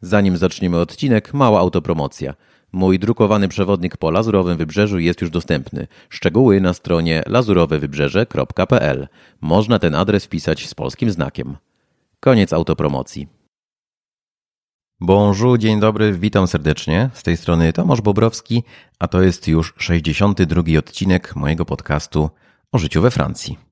Zanim 0.00 0.36
zaczniemy 0.36 0.78
odcinek, 0.78 1.34
mała 1.34 1.60
autopromocja. 1.60 2.34
Mój 2.72 2.98
drukowany 2.98 3.48
przewodnik 3.48 3.96
po 3.96 4.10
Lazurowym 4.10 4.56
Wybrzeżu 4.56 4.98
jest 4.98 5.20
już 5.20 5.30
dostępny. 5.30 5.86
Szczegóły 6.08 6.60
na 6.60 6.74
stronie 6.74 7.22
lazurowewybrzeże.pl. 7.26 9.08
Można 9.40 9.78
ten 9.78 9.94
adres 9.94 10.24
wpisać 10.24 10.68
z 10.68 10.74
polskim 10.74 11.10
znakiem. 11.10 11.56
Koniec 12.20 12.52
autopromocji. 12.52 13.28
Bonjour, 15.00 15.58
dzień 15.58 15.80
dobry, 15.80 16.12
witam 16.12 16.46
serdecznie. 16.46 17.10
Z 17.14 17.22
tej 17.22 17.36
strony 17.36 17.72
Tomasz 17.72 18.00
Bobrowski, 18.00 18.62
a 18.98 19.08
to 19.08 19.22
jest 19.22 19.48
już 19.48 19.74
62 19.78 20.62
odcinek 20.78 21.36
mojego 21.36 21.64
podcastu 21.64 22.30
o 22.72 22.78
życiu 22.78 23.02
we 23.02 23.10
Francji. 23.10 23.67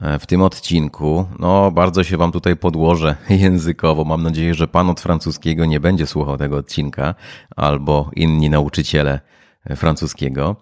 E, 0.00 0.18
w 0.18 0.26
tym 0.26 0.42
odcinku, 0.42 1.26
no 1.38 1.70
bardzo 1.70 2.04
się 2.04 2.16
Wam 2.16 2.32
tutaj 2.32 2.56
podłożę 2.56 3.16
językowo. 3.30 4.04
Mam 4.04 4.22
nadzieję, 4.22 4.54
że 4.54 4.68
Pan 4.68 4.90
od 4.90 5.00
francuskiego 5.00 5.64
nie 5.64 5.80
będzie 5.80 6.06
słuchał 6.06 6.36
tego 6.36 6.56
odcinka, 6.56 7.14
albo 7.56 8.10
inni 8.16 8.50
nauczyciele 8.50 9.20
francuskiego, 9.76 10.56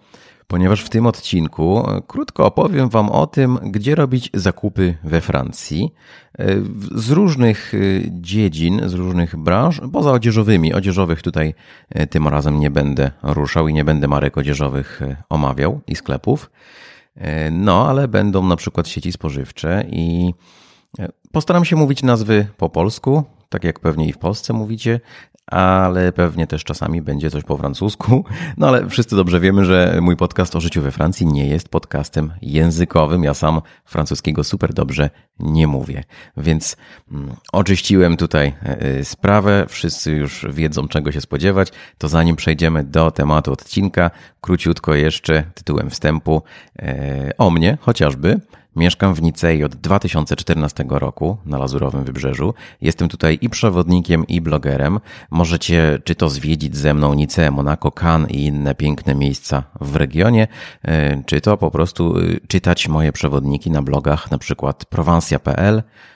ponieważ 0.47 0.81
w 0.81 0.89
tym 0.89 1.05
odcinku 1.05 1.89
e, 1.89 2.01
krótko 2.07 2.45
opowiem 2.45 2.89
Wam 2.89 3.09
o 3.09 3.27
tym, 3.27 3.59
gdzie 3.63 3.95
robić 3.95 4.29
zakupy 4.33 4.97
we 5.03 5.21
Francji 5.21 5.93
e, 6.39 6.45
z 6.95 7.11
różnych 7.11 7.73
dziedzin, 8.09 8.81
z 8.85 8.93
różnych 8.93 9.35
branż, 9.35 9.81
poza 9.93 10.11
odzieżowymi. 10.11 10.73
Odzieżowych 10.73 11.21
tutaj 11.21 11.53
tym 12.09 12.27
razem 12.27 12.59
nie 12.59 12.71
będę 12.71 13.11
ruszał 13.23 13.67
i 13.67 13.73
nie 13.73 13.85
będę 13.85 14.07
marek 14.07 14.37
odzieżowych 14.37 15.01
omawiał 15.29 15.81
i 15.87 15.95
sklepów. 15.95 16.49
E, 17.15 17.51
no, 17.51 17.89
ale 17.89 18.07
będą 18.07 18.43
na 18.43 18.55
przykład 18.55 18.87
sieci 18.87 19.11
spożywcze 19.11 19.85
i 19.89 20.33
e, 20.99 21.09
postaram 21.31 21.65
się 21.65 21.75
mówić 21.75 22.03
nazwy 22.03 22.47
po 22.57 22.69
polsku, 22.69 23.23
tak 23.49 23.63
jak 23.63 23.79
pewnie 23.79 24.07
i 24.07 24.13
w 24.13 24.17
Polsce 24.17 24.53
mówicie, 24.53 24.99
ale 25.47 26.11
pewnie 26.11 26.47
też 26.47 26.63
czasami 26.63 27.01
będzie 27.01 27.31
coś 27.31 27.43
po 27.43 27.57
francusku. 27.57 28.25
No 28.57 28.67
ale 28.67 28.89
wszyscy 28.89 29.15
dobrze 29.15 29.39
wiemy, 29.39 29.65
że 29.65 29.99
mój 30.01 30.17
podcast 30.17 30.55
o 30.55 30.61
życiu 30.61 30.81
we 30.81 30.91
Francji 30.91 31.27
nie 31.27 31.47
jest 31.47 31.69
podcastem 31.69 32.33
językowym. 32.41 33.23
Ja 33.23 33.33
sam 33.33 33.61
francuskiego 33.85 34.43
super 34.43 34.73
dobrze 34.73 35.09
nie 35.39 35.67
mówię. 35.67 36.03
Więc 36.37 36.77
mm, 37.11 37.35
oczyściłem 37.51 38.17
tutaj 38.17 38.53
e, 38.63 39.05
sprawę. 39.05 39.65
Wszyscy 39.69 40.11
już 40.11 40.45
wiedzą, 40.49 40.87
czego 40.87 41.11
się 41.11 41.21
spodziewać. 41.21 41.71
To 41.97 42.07
zanim 42.07 42.35
przejdziemy 42.35 42.83
do 42.83 43.11
tematu 43.11 43.51
odcinka, 43.51 44.11
króciutko 44.41 44.95
jeszcze 44.95 45.43
tytułem 45.53 45.89
wstępu 45.89 46.41
e, 46.79 47.31
o 47.37 47.49
mnie 47.49 47.77
chociażby. 47.81 48.39
Mieszkam 48.75 49.13
w 49.13 49.21
Nicei 49.21 49.63
od 49.63 49.75
2014 49.75 50.85
roku 50.89 51.37
na 51.45 51.57
Lazurowym 51.57 52.03
Wybrzeżu. 52.03 52.53
Jestem 52.81 53.09
tutaj 53.09 53.37
i 53.41 53.49
przewodnikiem, 53.49 54.27
i 54.27 54.41
blogerem. 54.41 54.99
Możecie 55.31 55.99
czy 56.03 56.15
to 56.15 56.29
zwiedzić 56.29 56.77
ze 56.77 56.93
mną 56.93 57.13
Niceę, 57.13 57.51
Monaco, 57.51 57.91
Cannes 57.91 58.31
i 58.31 58.45
inne 58.45 58.75
piękne 58.75 59.15
miejsca 59.15 59.63
w 59.81 59.95
regionie, 59.95 60.47
e, 60.83 61.23
czy 61.23 61.41
to 61.41 61.57
po 61.57 61.71
prostu 61.71 62.17
e, 62.17 62.21
czytać 62.47 62.87
moje 62.87 63.11
przewodniki 63.11 63.71
na 63.71 63.81
blogach, 63.81 64.31
na 64.31 64.37
przykład 64.37 64.85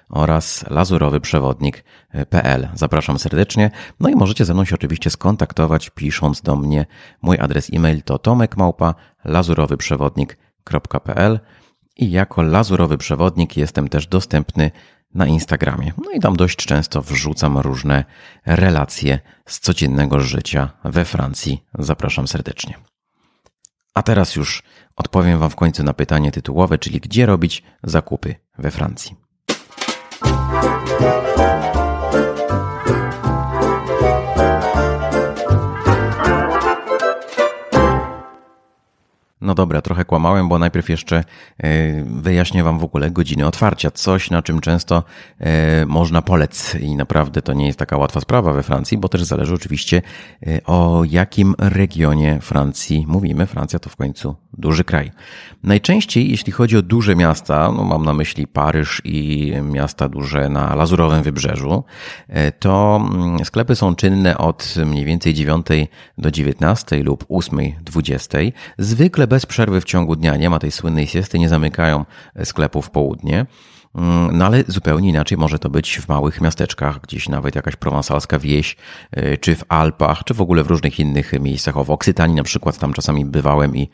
oraz 0.10 0.66
lazurowyprzewodnik.pl. 0.70 2.68
Zapraszam 2.76 3.20
serdecznie. 3.20 3.72
No 4.00 4.10
i 4.10 4.16
możecie 4.16 4.46
ze 4.46 4.54
mną 4.54 4.66
się 4.66 4.76
oczywiście 4.76 5.10
skontaktować 5.10 5.90
pisząc 5.90 6.42
do 6.42 6.56
mnie. 6.56 6.86
Mój 7.22 7.38
adres 7.40 7.70
e-mail 7.74 8.02
to 8.02 8.20
tomekmałpa 8.20 8.96
lazurowyprzewodnik.pl 9.26 11.40
i 12.00 12.12
jako 12.12 12.42
lazurowy 12.42 12.98
przewodnik 12.98 13.58
jestem 13.58 13.90
też 13.90 14.08
dostępny 14.08 14.72
na 15.14 15.28
Instagramie. 15.28 15.94
No 16.06 16.12
i 16.12 16.20
tam 16.20 16.36
dość 16.36 16.58
często 16.58 17.02
wrzucam 17.02 17.58
różne 17.58 18.06
relacje 18.46 19.20
z 19.46 19.60
codziennego 19.60 20.20
życia 20.20 20.70
we 20.84 21.06
Francji. 21.06 21.64
Zapraszam 21.80 22.28
serdecznie. 22.28 22.74
A 23.94 24.04
teraz 24.04 24.36
już 24.36 24.64
odpowiem 24.96 25.40
Wam 25.40 25.50
w 25.50 25.56
końcu 25.56 25.84
na 25.84 25.94
pytanie 25.94 26.32
tytułowe, 26.32 26.78
czyli 26.78 27.00
gdzie 27.00 27.26
robić 27.26 27.64
zakupy 27.84 28.36
we 28.58 28.72
Francji. 28.72 29.16
No 39.50 39.56
dobra, 39.56 39.82
trochę 39.82 40.06
kłamałem, 40.06 40.50
bo 40.50 40.60
najpierw 40.60 40.90
jeszcze 40.90 41.24
e, 41.58 42.04
wyjaśnię 42.04 42.64
Wam 42.64 42.80
w 42.80 42.84
ogóle 42.84 43.12
godziny 43.12 43.48
otwarcia. 43.48 43.92
Coś, 43.92 44.30
na 44.30 44.42
czym 44.42 44.62
często 44.62 45.04
e, 45.40 45.86
można 45.86 46.22
polec 46.22 46.76
i 46.76 46.96
naprawdę 46.96 47.42
to 47.42 47.54
nie 47.54 47.68
jest 47.68 47.80
taka 47.80 47.98
łatwa 47.98 48.22
sprawa 48.22 48.54
we 48.54 48.64
Francji, 48.64 48.98
bo 48.98 49.10
też 49.10 49.24
zależy 49.24 49.54
oczywiście 49.54 50.02
e, 50.48 50.62
o 50.66 51.04
jakim 51.10 51.56
regionie 51.58 52.40
Francji 52.42 53.06
mówimy. 53.08 53.46
Francja 53.46 53.80
to 53.80 53.90
w 53.90 53.96
końcu 53.96 54.36
duży 54.58 54.84
kraj. 54.84 55.12
Najczęściej, 55.64 56.32
jeśli 56.32 56.52
chodzi 56.52 56.78
o 56.78 56.82
duże 56.82 57.16
miasta, 57.16 57.72
no 57.72 57.84
mam 57.84 58.06
na 58.06 58.14
myśli 58.14 58.48
Paryż 58.48 59.02
i 59.04 59.54
miasta 59.64 60.10
duże 60.10 60.50
na 60.50 60.76
Lazurowym 60.76 61.24
Wybrzeżu, 61.24 61.84
to 62.60 63.02
mm, 63.14 63.46
sklepy 63.46 63.76
są 63.76 63.96
czynne 63.96 64.38
od 64.38 64.76
mniej 64.86 65.06
więcej 65.06 65.34
9 65.34 65.68
do 66.18 66.32
19 66.32 67.04
lub 67.04 67.26
8-20. 67.28 68.52
Zwykle 68.78 69.28
bez 69.28 69.39
przerwy 69.46 69.82
w 69.82 69.86
ciągu 69.86 70.16
dnia. 70.16 70.36
Nie 70.36 70.50
ma 70.50 70.60
tej 70.60 70.72
słynnej 70.72 71.08
siesty, 71.08 71.40
nie 71.40 71.50
zamykają 71.50 72.06
sklepów 72.44 72.86
w 72.86 72.90
południe. 72.90 73.46
Mm, 73.96 74.38
no 74.38 74.46
ale 74.46 74.64
zupełnie 74.68 75.10
inaczej 75.10 75.38
może 75.38 75.60
to 75.60 75.70
być 75.70 76.00
w 76.00 76.08
małych 76.08 76.42
miasteczkach, 76.42 77.02
gdzieś 77.02 77.30
nawet 77.30 77.56
jakaś 77.56 77.76
prowansalska 77.76 78.40
wieś, 78.40 78.76
y, 79.18 79.38
czy 79.38 79.56
w 79.56 79.64
Alpach, 79.70 80.24
czy 80.24 80.34
w 80.34 80.42
ogóle 80.42 80.64
w 80.64 80.68
różnych 80.68 81.00
innych 81.00 81.34
miejscach. 81.40 81.78
O, 81.78 81.84
w 81.84 81.90
Oksytanii 81.90 82.36
na 82.36 82.44
przykład 82.44 82.78
tam 82.78 82.94
czasami 82.94 83.26
bywałem 83.26 83.76
i 83.76 83.90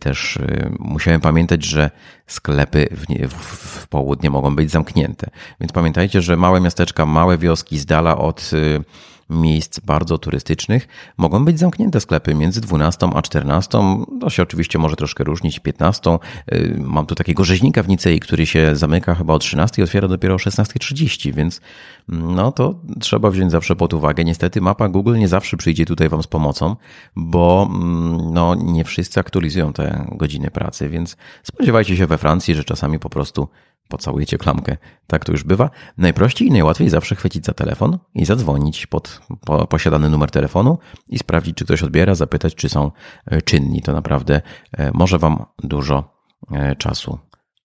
też 0.00 0.36
y, 0.36 0.72
musiałem 0.78 1.20
pamiętać, 1.20 1.64
że 1.64 1.90
sklepy 2.26 2.88
w, 3.28 3.34
w 3.34 3.88
południe 3.88 4.30
mogą 4.30 4.56
być 4.56 4.70
zamknięte. 4.70 5.30
Więc 5.60 5.72
pamiętajcie, 5.72 6.22
że 6.22 6.36
małe 6.36 6.60
miasteczka, 6.60 7.06
małe 7.06 7.38
wioski 7.38 7.78
z 7.78 7.86
dala 7.86 8.18
od 8.18 8.50
y, 8.52 8.84
miejsc 9.30 9.80
bardzo 9.80 10.18
turystycznych 10.18 10.88
mogą 11.16 11.44
być 11.44 11.58
zamknięte 11.58 12.00
sklepy 12.00 12.34
między 12.34 12.60
12 12.60 13.08
a 13.14 13.22
14. 13.22 13.78
To 14.20 14.30
się 14.30 14.42
oczywiście 14.42 14.78
może 14.78 14.96
troszkę 14.96 15.24
różnić, 15.24 15.58
15. 15.58 16.18
Y, 16.52 16.76
mam 16.78 17.06
tu 17.06 17.14
takiego 17.14 17.44
rzeźnika 17.44 17.82
w 17.82 17.88
Nicei, 17.88 18.20
który 18.20 18.46
się 18.46 18.76
zamyka 18.76 19.14
chyba 19.14 19.34
o 19.34 19.38
13 19.38 19.82
i 19.82 19.84
otwiera 19.84 20.08
dopiero 20.08 20.34
o 20.34 20.38
16.30, 20.38 21.34
więc 21.34 21.60
mm, 22.08 22.34
no 22.34 22.52
to 22.52 22.74
trzeba 23.00 23.30
wziąć 23.30 23.52
zawsze 23.52 23.76
pod 23.76 23.94
uwagę. 23.94 24.24
Niestety 24.24 24.60
mapa 24.60 24.88
Google 24.88 25.18
nie 25.18 25.28
zawsze 25.28 25.56
przyjdzie 25.56 25.86
tutaj 25.86 26.08
Wam 26.08 26.22
z 26.22 26.26
pomocą, 26.26 26.76
bo 27.16 27.70
mm, 27.70 28.34
no, 28.34 28.54
nie 28.54 28.84
wszyscy 28.84 29.20
aktualizują 29.20 29.72
te 29.72 30.06
godziny 30.12 30.50
pracy, 30.50 30.88
więc 30.88 31.16
spodziewajcie 31.42 31.96
się 31.96 32.06
we 32.06 32.18
Francji, 32.18 32.54
że 32.54 32.64
czasami 32.64 32.98
po 32.98 33.10
prostu 33.10 33.48
pocałujecie 33.92 34.38
klamkę. 34.38 34.76
Tak 35.06 35.24
to 35.24 35.32
już 35.32 35.44
bywa. 35.44 35.70
Najprościej 35.98 36.48
i 36.48 36.50
najłatwiej 36.50 36.88
zawsze 36.88 37.14
chwycić 37.16 37.44
za 37.44 37.52
telefon 37.52 37.98
i 38.14 38.24
zadzwonić 38.24 38.86
pod 38.86 39.20
posiadany 39.68 40.10
numer 40.10 40.30
telefonu 40.30 40.78
i 41.08 41.18
sprawdzić, 41.18 41.56
czy 41.56 41.64
ktoś 41.64 41.82
odbiera, 41.82 42.14
zapytać, 42.14 42.54
czy 42.54 42.68
są 42.68 42.90
e, 43.26 43.42
czynni. 43.42 43.82
To 43.82 43.92
naprawdę 43.92 44.42
e, 44.72 44.90
może 44.94 45.18
Wam 45.18 45.44
dużo 45.62 46.04
e, 46.52 46.76
czasu 46.76 47.18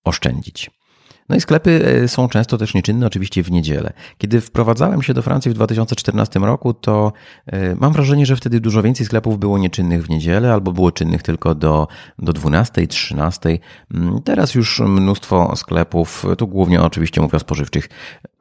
oszczędzić. 0.03 0.76
No 1.29 1.35
i 1.35 1.41
sklepy 1.41 2.01
e, 2.03 2.07
są 2.07 2.29
często 2.29 2.57
też 2.57 2.73
nieczynne, 2.73 3.07
oczywiście 3.07 3.43
w 3.43 3.51
niedzielę. 3.51 3.93
Kiedy 4.17 4.41
wprowadzałem 4.41 5.01
się 5.01 5.13
do 5.13 5.21
Francji 5.21 5.51
w 5.51 5.53
2014 5.53 6.39
roku, 6.39 6.73
to 6.73 7.13
e, 7.45 7.75
mam 7.75 7.93
wrażenie, 7.93 8.25
że 8.25 8.35
wtedy 8.35 8.59
dużo 8.59 8.83
więcej 8.83 9.05
sklepów 9.05 9.39
było 9.39 9.57
nieczynnych 9.57 10.05
w 10.05 10.09
niedzielę 10.09 10.53
albo 10.53 10.71
było 10.71 10.91
czynnych 10.91 11.23
tylko 11.23 11.55
do, 11.55 11.87
do 12.19 12.33
12, 12.33 12.87
13. 12.87 13.59
Mm, 13.93 14.21
teraz 14.21 14.55
już 14.55 14.79
mnóstwo 14.79 15.55
sklepów, 15.55 16.25
tu 16.37 16.47
głównie 16.47 16.81
oczywiście 16.81 17.21
mówię 17.21 17.35
o 17.35 17.39
spożywczych, 17.39 17.89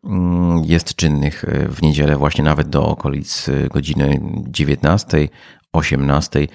mm, 0.05 0.65
jest 0.65 0.95
czynnych 0.95 1.45
e, 1.45 1.69
w 1.69 1.83
niedzielę 1.83 2.17
właśnie 2.17 2.45
nawet 2.45 2.69
do 2.69 2.87
okolic 2.87 3.51
godziny 3.73 4.21
19, 4.49 5.29
18, 5.77 6.47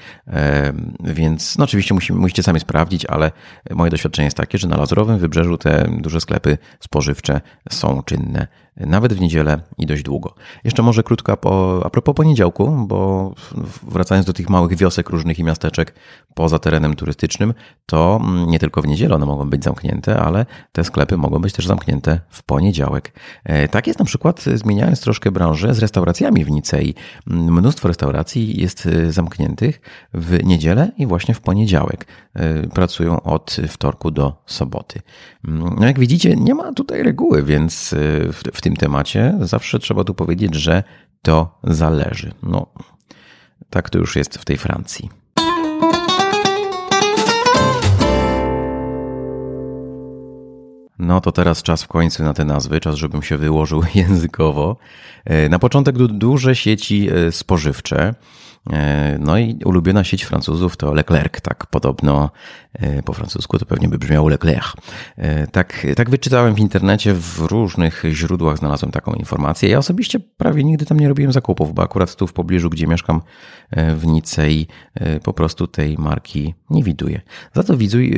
więc 1.04 1.58
no 1.58 1.64
oczywiście 1.64 1.94
musimy, 1.94 2.20
musicie 2.20 2.44
sami 2.44 2.60
sprawdzić, 2.60 3.06
ale 3.06 3.32
moje 3.72 3.92
doświadczenie 3.92 4.26
jest 4.26 4.38
takie, 4.38 4.58
że 4.58 4.68
na 4.68 4.78
Lazurowym 4.78 5.20
Wybrzeżu 5.20 5.58
te 5.58 5.90
duże 6.00 6.22
sklepy 6.22 6.58
spożywcze 6.80 7.42
są 7.70 8.04
czynne 8.04 8.48
nawet 8.78 9.14
w 9.14 9.22
niedzielę 9.22 9.60
i 9.78 9.86
dość 9.86 10.04
długo. 10.04 10.36
Jeszcze 10.64 10.84
może 10.84 11.04
krótko 11.04 11.32
a 11.86 11.90
propos 11.90 12.16
poniedziałku, 12.16 12.86
bo 12.88 13.34
wracając 13.84 14.28
do 14.28 14.34
tych 14.34 14.50
małych 14.50 14.78
wiosek 14.78 15.10
różnych 15.10 15.40
i 15.40 15.44
miasteczek 15.44 15.96
poza 16.34 16.60
terenem 16.60 16.96
turystycznym, 16.96 17.54
to 17.86 18.22
nie 18.48 18.60
tylko 18.60 18.82
w 18.82 18.88
niedzielę 18.88 19.16
one 19.16 19.26
mogą 19.26 19.50
być 19.50 19.64
zamknięte, 19.64 20.20
ale 20.20 20.46
te 20.72 20.84
sklepy 20.84 21.18
mogą 21.18 21.40
być 21.40 21.54
też 21.54 21.68
zamknięte 21.68 22.20
w 22.30 22.44
poniedziałek. 22.44 23.14
E, 23.44 23.68
tak 23.68 23.88
jest 23.88 24.00
na 24.00 24.06
przykład, 24.06 24.44
zmieniając 24.56 25.02
troszkę 25.02 25.32
branżę, 25.32 25.74
z 25.74 25.80
restauracjami 25.80 26.46
w 26.46 26.52
Nicei. 26.52 26.96
Mnóstwo 27.28 27.88
restauracji 27.88 28.62
jest 28.62 28.86
e, 28.86 29.12
zamkniętych 29.12 29.82
w 30.14 30.44
niedzielę 30.44 30.92
i 30.98 31.08
właśnie 31.08 31.34
w 31.34 31.42
poniedziałek. 31.42 32.08
E, 32.34 32.68
pracują 32.68 33.22
od 33.22 33.58
wtorku 33.68 34.12
do 34.12 34.44
soboty. 34.46 35.00
No 35.44 35.88
jak 35.88 36.00
widzicie, 36.00 36.36
nie 36.36 36.56
ma 36.56 36.74
tutaj 36.74 37.04
reguły, 37.04 37.44
więc 37.44 37.96
w, 38.34 38.44
w 38.62 38.64
tym 38.64 38.76
temacie 38.76 39.38
zawsze 39.42 39.80
trzeba 39.80 40.04
tu 40.04 40.14
powiedzieć, 40.14 40.56
że 40.56 40.84
to 41.22 41.60
zależy. 41.64 42.32
No, 42.44 42.68
tak 43.70 43.90
to 43.90 43.98
już 43.98 44.16
jest 44.16 44.38
w 44.38 44.46
tej 44.46 44.58
Francji. 44.58 45.10
No 51.02 51.22
to 51.22 51.32
teraz 51.32 51.64
czas 51.64 51.84
w 51.84 51.88
końcu 51.88 52.24
na 52.24 52.34
te 52.34 52.46
nazwy, 52.46 52.80
czas, 52.80 52.96
żebym 52.96 53.24
się 53.24 53.38
wyłożył 53.38 53.84
językowo. 53.96 54.78
E, 55.26 55.50
na 55.50 55.60
początek 55.60 55.96
duże 55.98 56.56
sieci 56.56 57.10
e, 57.10 57.32
spożywcze. 57.32 58.14
E, 58.74 59.18
no 59.20 59.38
i 59.38 59.60
ulubiona 59.66 60.04
sieć 60.04 60.24
Francuzów 60.24 60.78
to 60.78 60.94
Leclerc, 60.94 61.42
tak 61.42 61.66
podobno 61.66 62.30
po 63.06 63.14
francusku 63.14 63.60
to 63.60 63.66
pewnie 63.66 63.88
by 63.88 63.98
brzmiało 63.98 64.30
Leclerc. 64.30 64.74
Tak, 65.52 65.88
tak 65.96 66.10
wyczytałem 66.10 66.56
w 66.56 66.60
internecie, 66.60 67.14
w 67.14 67.40
różnych 67.40 68.04
źródłach 68.12 68.58
znalazłem 68.58 68.92
taką 68.92 69.14
informację. 69.14 69.70
Ja 69.70 69.78
osobiście 69.78 70.20
prawie 70.20 70.64
nigdy 70.64 70.86
tam 70.86 71.00
nie 71.00 71.08
robiłem 71.08 71.32
zakupów, 71.32 71.74
bo 71.74 71.84
akurat 71.84 72.16
tu 72.16 72.28
w 72.28 72.34
pobliżu, 72.34 72.70
gdzie 72.70 72.88
mieszkam 72.88 73.22
w 73.96 74.06
Nicei, 74.06 74.68
po 75.24 75.34
prostu 75.34 75.68
tej 75.68 75.98
marki 75.98 76.54
nie 76.70 76.84
widuję. 76.84 77.22
Za 77.54 77.64
to 77.64 77.78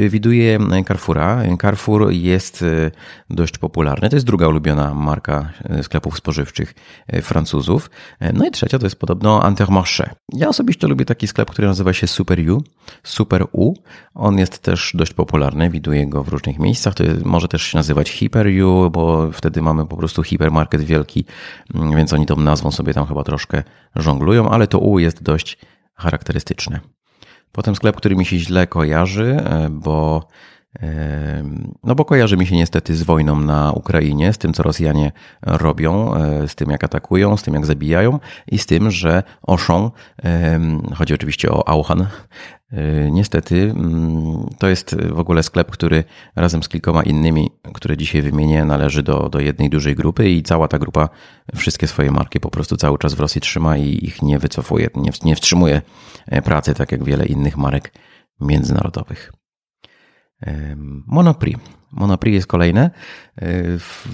widuję 0.09 0.59
Carrefoura. 0.87 1.43
Carrefour 1.61 2.11
jest 2.11 2.65
dość 3.29 3.57
popularny. 3.57 4.09
To 4.09 4.15
jest 4.15 4.25
druga 4.25 4.47
ulubiona 4.47 4.93
marka 4.93 5.49
sklepów 5.81 6.17
spożywczych 6.17 6.73
Francuzów. 7.21 7.89
No 8.33 8.45
i 8.45 8.51
trzecia 8.51 8.79
to 8.79 8.85
jest 8.85 8.99
podobno 8.99 9.41
Intermarché. 9.49 10.09
Ja 10.33 10.49
osobiście 10.49 10.87
lubię 10.87 11.05
taki 11.05 11.27
sklep, 11.27 11.51
który 11.51 11.67
nazywa 11.67 11.93
się 11.93 12.07
Super 12.07 12.51
U. 12.51 12.63
Super 13.03 13.45
U. 13.51 13.73
On 14.13 14.37
jest 14.37 14.59
też 14.59 14.91
dość 14.93 15.13
popularny, 15.13 15.69
widuję 15.69 16.07
go 16.07 16.23
w 16.23 16.27
różnych 16.27 16.59
miejscach. 16.59 16.93
To 16.93 17.03
jest, 17.03 17.25
może 17.25 17.47
też 17.47 17.63
się 17.63 17.77
nazywać 17.77 18.11
Hyper 18.11 18.47
U, 18.63 18.89
bo 18.89 19.31
wtedy 19.31 19.61
mamy 19.61 19.87
po 19.87 19.97
prostu 19.97 20.23
hipermarket 20.23 20.81
wielki, 20.81 21.25
mm, 21.75 21.95
więc 21.95 22.13
oni 22.13 22.25
tą 22.25 22.35
nazwą 22.35 22.71
sobie 22.71 22.93
tam 22.93 23.05
chyba 23.07 23.23
troszkę 23.23 23.63
żonglują, 23.95 24.49
ale 24.49 24.67
to 24.67 24.79
U 24.79 24.99
jest 24.99 25.23
dość 25.23 25.57
charakterystyczne. 25.95 26.79
Potem 27.51 27.75
sklep, 27.75 27.95
który 27.95 28.15
mi 28.15 28.25
się 28.25 28.37
źle 28.37 28.67
kojarzy, 28.67 29.37
bo 29.71 30.27
no 31.83 31.95
bo 31.95 32.05
kojarzy 32.05 32.37
mi 32.37 32.47
się 32.47 32.55
niestety 32.55 32.95
z 32.95 33.03
wojną 33.03 33.39
na 33.39 33.71
Ukrainie, 33.71 34.33
z 34.33 34.37
tym, 34.37 34.53
co 34.53 34.63
Rosjanie 34.63 35.11
robią, 35.41 36.15
e, 36.15 36.47
z 36.47 36.55
tym, 36.55 36.69
jak 36.69 36.83
atakują, 36.83 37.37
z 37.37 37.43
tym, 37.43 37.53
jak 37.53 37.65
zabijają 37.65 38.19
i 38.51 38.57
z 38.57 38.65
tym, 38.65 38.91
że 38.91 39.23
Oszą, 39.41 39.91
chodzi 40.95 41.13
oczywiście 41.13 41.51
o 41.51 41.69
Auchan, 41.69 42.01
e, 42.71 43.11
niestety 43.11 43.73
mm, 43.75 44.49
to 44.59 44.67
jest 44.67 44.95
w 44.95 45.19
ogóle 45.19 45.43
sklep, 45.43 45.71
który 45.71 46.03
razem 46.35 46.63
z 46.63 46.69
kilkoma 46.69 47.03
innymi, 47.03 47.51
które 47.73 47.97
dzisiaj 47.97 48.21
wymienię, 48.21 48.65
należy 48.65 49.03
do, 49.03 49.29
do 49.29 49.39
jednej 49.39 49.69
dużej 49.69 49.95
grupy 49.95 50.29
i 50.29 50.43
cała 50.43 50.67
ta 50.67 50.79
grupa 50.79 51.09
wszystkie 51.55 51.87
swoje 51.87 52.11
marki 52.11 52.39
po 52.39 52.49
prostu 52.49 52.77
cały 52.77 52.97
czas 52.97 53.13
w 53.13 53.19
Rosji 53.19 53.41
trzyma 53.41 53.77
i 53.77 54.05
ich 54.05 54.21
nie 54.21 54.39
wycofuje, 54.39 54.89
nie, 54.95 55.11
nie 55.23 55.35
wstrzymuje 55.35 55.81
e, 56.27 56.41
pracy, 56.41 56.73
tak 56.73 56.91
jak 56.91 57.03
wiele 57.03 57.25
innych 57.25 57.57
marek 57.57 57.93
międzynarodowych. 58.41 59.42
Monoprix. 61.07 61.59
Monoprix 61.91 62.33
jest 62.33 62.47
kolejne 62.47 62.91
e, 63.41 63.63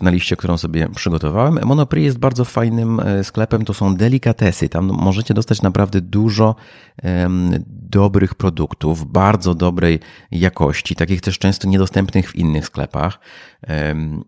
na 0.01 0.11
liście, 0.11 0.35
którą 0.35 0.57
sobie 0.57 0.89
przygotowałem. 0.89 1.59
Monoprix 1.65 2.05
jest 2.05 2.19
bardzo 2.19 2.45
fajnym 2.45 2.99
e, 2.99 3.23
sklepem, 3.23 3.65
to 3.65 3.73
są 3.73 3.95
delikatesy. 3.95 4.69
Tam 4.69 4.85
możecie 4.85 5.33
dostać 5.33 5.61
naprawdę 5.61 6.01
dużo 6.01 6.55
dobrych 7.67 8.35
produktów, 8.35 9.11
bardzo 9.11 9.55
dobrej 9.55 9.99
jakości, 10.31 10.95
takich 10.95 11.21
też 11.21 11.39
często 11.39 11.67
niedostępnych 11.67 12.31
w 12.31 12.35
innych 12.35 12.65
sklepach. 12.65 13.19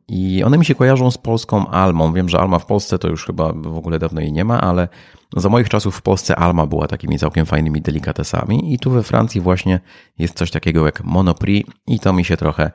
I 0.08 0.44
one 0.44 0.58
mi 0.58 0.66
się 0.66 0.76
kojarzą 0.76 1.12
z 1.12 1.18
polską 1.18 1.68
Almą. 1.68 2.14
Wiem, 2.14 2.30
że 2.30 2.40
Alma 2.40 2.60
w 2.60 2.66
Polsce 2.66 3.00
to 3.00 3.08
już 3.08 3.26
chyba 3.26 3.54
w 3.54 3.78
ogóle 3.78 4.00
dawno 4.00 4.22
jej 4.22 4.32
nie 4.32 4.46
ma, 4.46 4.62
ale 4.62 4.88
za 5.36 5.50
moich 5.50 5.70
czasów 5.70 5.96
w 5.96 6.02
Polsce 6.02 6.36
Alma 6.36 6.66
była 6.66 6.88
takimi 6.88 7.20
całkiem 7.20 7.46
fajnymi 7.46 7.82
delikatesami 7.82 8.74
i 8.74 8.80
tu 8.80 8.92
we 8.92 9.04
Francji 9.04 9.42
właśnie 9.42 9.80
jest 10.18 10.34
coś 10.34 10.52
takiego 10.52 10.86
jak 10.86 11.04
Monoprix 11.04 11.72
i 11.88 12.00
to 12.00 12.14
mi 12.14 12.26
się 12.26 12.38
trochę 12.38 12.72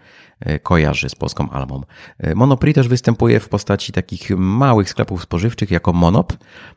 kojarzy 0.63 1.09
z 1.09 1.15
polską 1.15 1.51
Almą. 1.51 1.83
E, 2.19 2.35
Monoprix 2.35 2.75
też 2.75 2.89
występuje 2.89 3.41
w 3.41 3.49
postaci 3.49 3.93
takich 3.93 4.31
małych 4.37 4.91
sklepów 4.91 5.23
spożywczych 5.23 5.71
jako 5.71 5.93
Monop. 5.93 6.33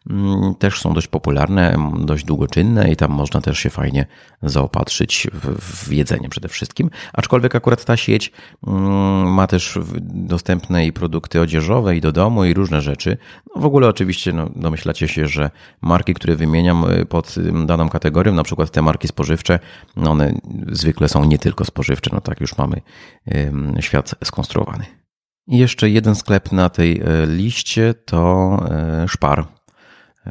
Mm, 0.09 0.55
też 0.55 0.81
są 0.81 0.93
dość 0.93 1.07
popularne, 1.07 1.75
dość 1.99 2.25
długoczynne 2.25 2.91
i 2.91 2.95
tam 2.95 3.11
można 3.11 3.41
też 3.41 3.59
się 3.59 3.69
fajnie 3.69 4.05
zaopatrzyć 4.43 5.27
w, 5.33 5.91
jedzenie 5.91 6.29
przede 6.29 6.47
wszystkim. 6.47 6.89
Aczkolwiek 7.13 7.55
akurat 7.55 7.85
ta 7.85 7.97
sieć 7.97 8.31
mm, 8.67 9.33
ma 9.33 9.47
też 9.47 9.79
dostępne 10.01 10.85
i 10.85 10.93
produkty 10.93 11.41
odzieżowe 11.41 11.95
i 11.95 12.01
do 12.01 12.11
domu 12.11 12.45
i 12.45 12.53
różne 12.53 12.81
rzeczy. 12.81 13.17
No 13.55 13.61
w 13.61 13.65
ogóle 13.65 13.87
oczywiście 13.87 14.33
no, 14.33 14.49
domyślacie 14.55 15.07
się, 15.07 15.27
że 15.27 15.49
marki, 15.81 16.13
które 16.13 16.35
wymieniam 16.35 16.85
e, 16.85 17.05
pod 17.05 17.35
daną 17.65 17.89
kategorią, 17.89 18.33
na 18.33 18.43
przykład 18.43 18.71
te 18.71 18.81
marki 18.81 19.07
spożywcze, 19.07 19.59
no 19.95 20.11
one 20.11 20.33
zwykle 20.71 21.09
są 21.09 21.25
nie 21.25 21.39
tylko 21.39 21.65
spożywcze, 21.65 22.09
no 22.13 22.21
tak 22.21 22.41
już 22.41 22.57
mamy 22.57 22.81
świat 23.79 24.15
skonstruowany. 24.23 24.85
I 25.47 25.57
jeszcze 25.57 25.89
jeden 25.89 26.15
sklep 26.15 26.51
na 26.51 26.69
tej 26.69 27.01
e, 27.01 27.25
liście 27.25 27.93
to 27.93 28.57
e, 28.71 29.07
Szpar. 29.07 29.47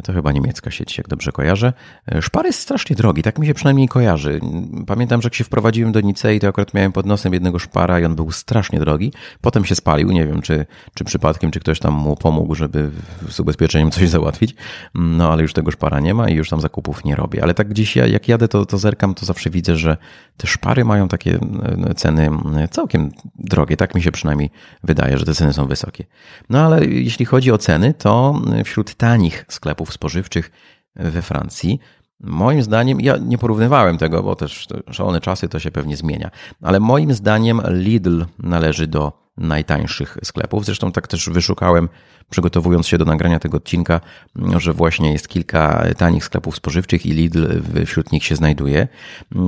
To 0.04 0.12
chyba 0.12 0.32
niemiecka 0.32 0.70
sieć, 0.70 0.98
jak 0.98 1.08
dobrze 1.08 1.32
kojarzę. 1.32 1.72
Szpar 2.20 2.46
jest 2.46 2.60
strasznie 2.60 2.96
drogi, 2.96 3.22
tak 3.22 3.38
mi 3.38 3.46
się 3.46 3.54
przynajmniej 3.54 3.88
kojarzy. 3.88 4.40
Pamiętam, 4.86 5.22
że 5.22 5.26
jak 5.26 5.34
się 5.34 5.44
wprowadziłem 5.44 5.92
do 5.92 6.00
Nicei, 6.00 6.40
to 6.40 6.48
akurat 6.48 6.74
miałem 6.74 6.92
pod 6.92 7.06
nosem 7.06 7.32
jednego 7.32 7.58
szpara 7.58 8.00
i 8.00 8.04
on 8.04 8.14
był 8.14 8.30
strasznie 8.30 8.80
drogi. 8.80 9.12
Potem 9.40 9.64
się 9.64 9.74
spalił, 9.74 10.10
nie 10.10 10.26
wiem, 10.26 10.42
czy, 10.42 10.66
czy 10.94 11.04
przypadkiem, 11.04 11.50
czy 11.50 11.60
ktoś 11.60 11.78
tam 11.78 11.94
mu 11.94 12.16
pomógł, 12.16 12.54
żeby 12.54 12.90
z 13.28 13.40
ubezpieczeniem 13.40 13.90
coś 13.90 14.08
załatwić. 14.18 14.54
No 14.94 15.32
ale 15.32 15.42
już 15.42 15.52
tego 15.52 15.70
szpara 15.70 16.00
nie 16.00 16.14
ma 16.14 16.28
i 16.28 16.34
już 16.34 16.50
tam 16.50 16.60
zakupów 16.60 17.04
nie 17.04 17.16
robię. 17.16 17.42
Ale 17.42 17.54
tak 17.54 17.68
gdzieś 17.68 17.96
ja, 17.96 18.06
jak 18.06 18.28
jadę, 18.28 18.48
to, 18.48 18.66
to 18.66 18.78
zerkam, 18.78 19.14
to 19.14 19.26
zawsze 19.26 19.50
widzę, 19.50 19.76
że 19.76 19.96
te 20.36 20.46
szpary 20.46 20.84
mają 20.84 21.08
takie 21.08 21.38
e, 21.88 21.94
ceny 21.94 22.30
całkiem 22.70 23.10
drogie. 23.34 23.76
Tak 23.76 23.94
mi 23.94 24.02
się 24.02 24.12
przynajmniej 24.12 24.50
wydaje, 24.84 25.18
że 25.18 25.24
te 25.24 25.34
ceny 25.34 25.52
są 25.52 25.66
wysokie. 25.66 26.04
No 26.50 26.60
ale 26.60 26.84
jeśli 26.86 27.26
chodzi 27.26 27.52
o 27.52 27.58
ceny, 27.58 27.94
to 27.94 28.42
wśród 28.64 28.94
tanich 28.94 29.44
sklepów 29.48 29.77
sklepów 29.78 29.92
spożywczych 29.92 30.50
we 30.96 31.22
Francji. 31.22 31.78
Moim 32.20 32.62
zdaniem, 32.62 33.00
ja 33.00 33.16
nie 33.16 33.38
porównywałem 33.38 33.98
tego, 33.98 34.22
bo 34.22 34.34
też 34.34 34.66
szalone 34.90 35.20
czasy 35.20 35.48
to 35.48 35.58
się 35.58 35.70
pewnie 35.70 35.96
zmienia, 35.96 36.30
ale 36.62 36.80
moim 36.80 37.14
zdaniem 37.14 37.60
Lidl 37.68 38.24
należy 38.38 38.86
do 38.86 39.27
najtańszych 39.38 40.18
sklepów. 40.24 40.64
Zresztą 40.64 40.92
tak 40.92 41.08
też 41.08 41.28
wyszukałem 41.28 41.88
przygotowując 42.30 42.86
się 42.86 42.98
do 42.98 43.04
nagrania 43.04 43.38
tego 43.38 43.56
odcinka, 43.56 44.00
że 44.56 44.72
właśnie 44.72 45.12
jest 45.12 45.28
kilka 45.28 45.84
tanich 45.96 46.24
sklepów 46.24 46.56
spożywczych 46.56 47.06
i 47.06 47.12
Lidl 47.12 47.46
wśród 47.86 48.12
nich 48.12 48.24
się 48.24 48.36
znajduje. 48.36 48.88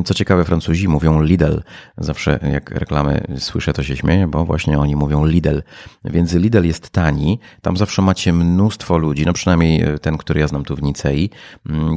Co 0.04 0.14
ciekawe, 0.14 0.44
Francuzi 0.44 0.88
mówią 0.88 1.23
Lidl. 1.23 1.61
Zawsze 1.99 2.38
jak 2.52 2.70
reklamy 2.70 3.25
słyszę, 3.38 3.73
to 3.73 3.82
się 3.82 3.97
śmieję, 3.97 4.26
bo 4.26 4.44
właśnie 4.44 4.78
oni 4.78 4.97
mówią 4.97 5.26
Lidl. 5.26 5.62
Więc 6.04 6.35
Lidl 6.35 6.62
jest 6.62 6.90
tani. 6.90 7.40
Tam 7.62 7.76
zawsze 7.76 8.02
macie 8.02 8.32
mnóstwo 8.32 8.99
ludzi, 8.99 9.26
no 9.26 9.32
przynajmniej 9.32 9.85
ten, 10.02 10.18
który 10.18 10.40
ja 10.40 10.49
znam 10.49 10.64
tu 10.64 10.76
w 10.76 10.82
Nicei. 10.82 11.30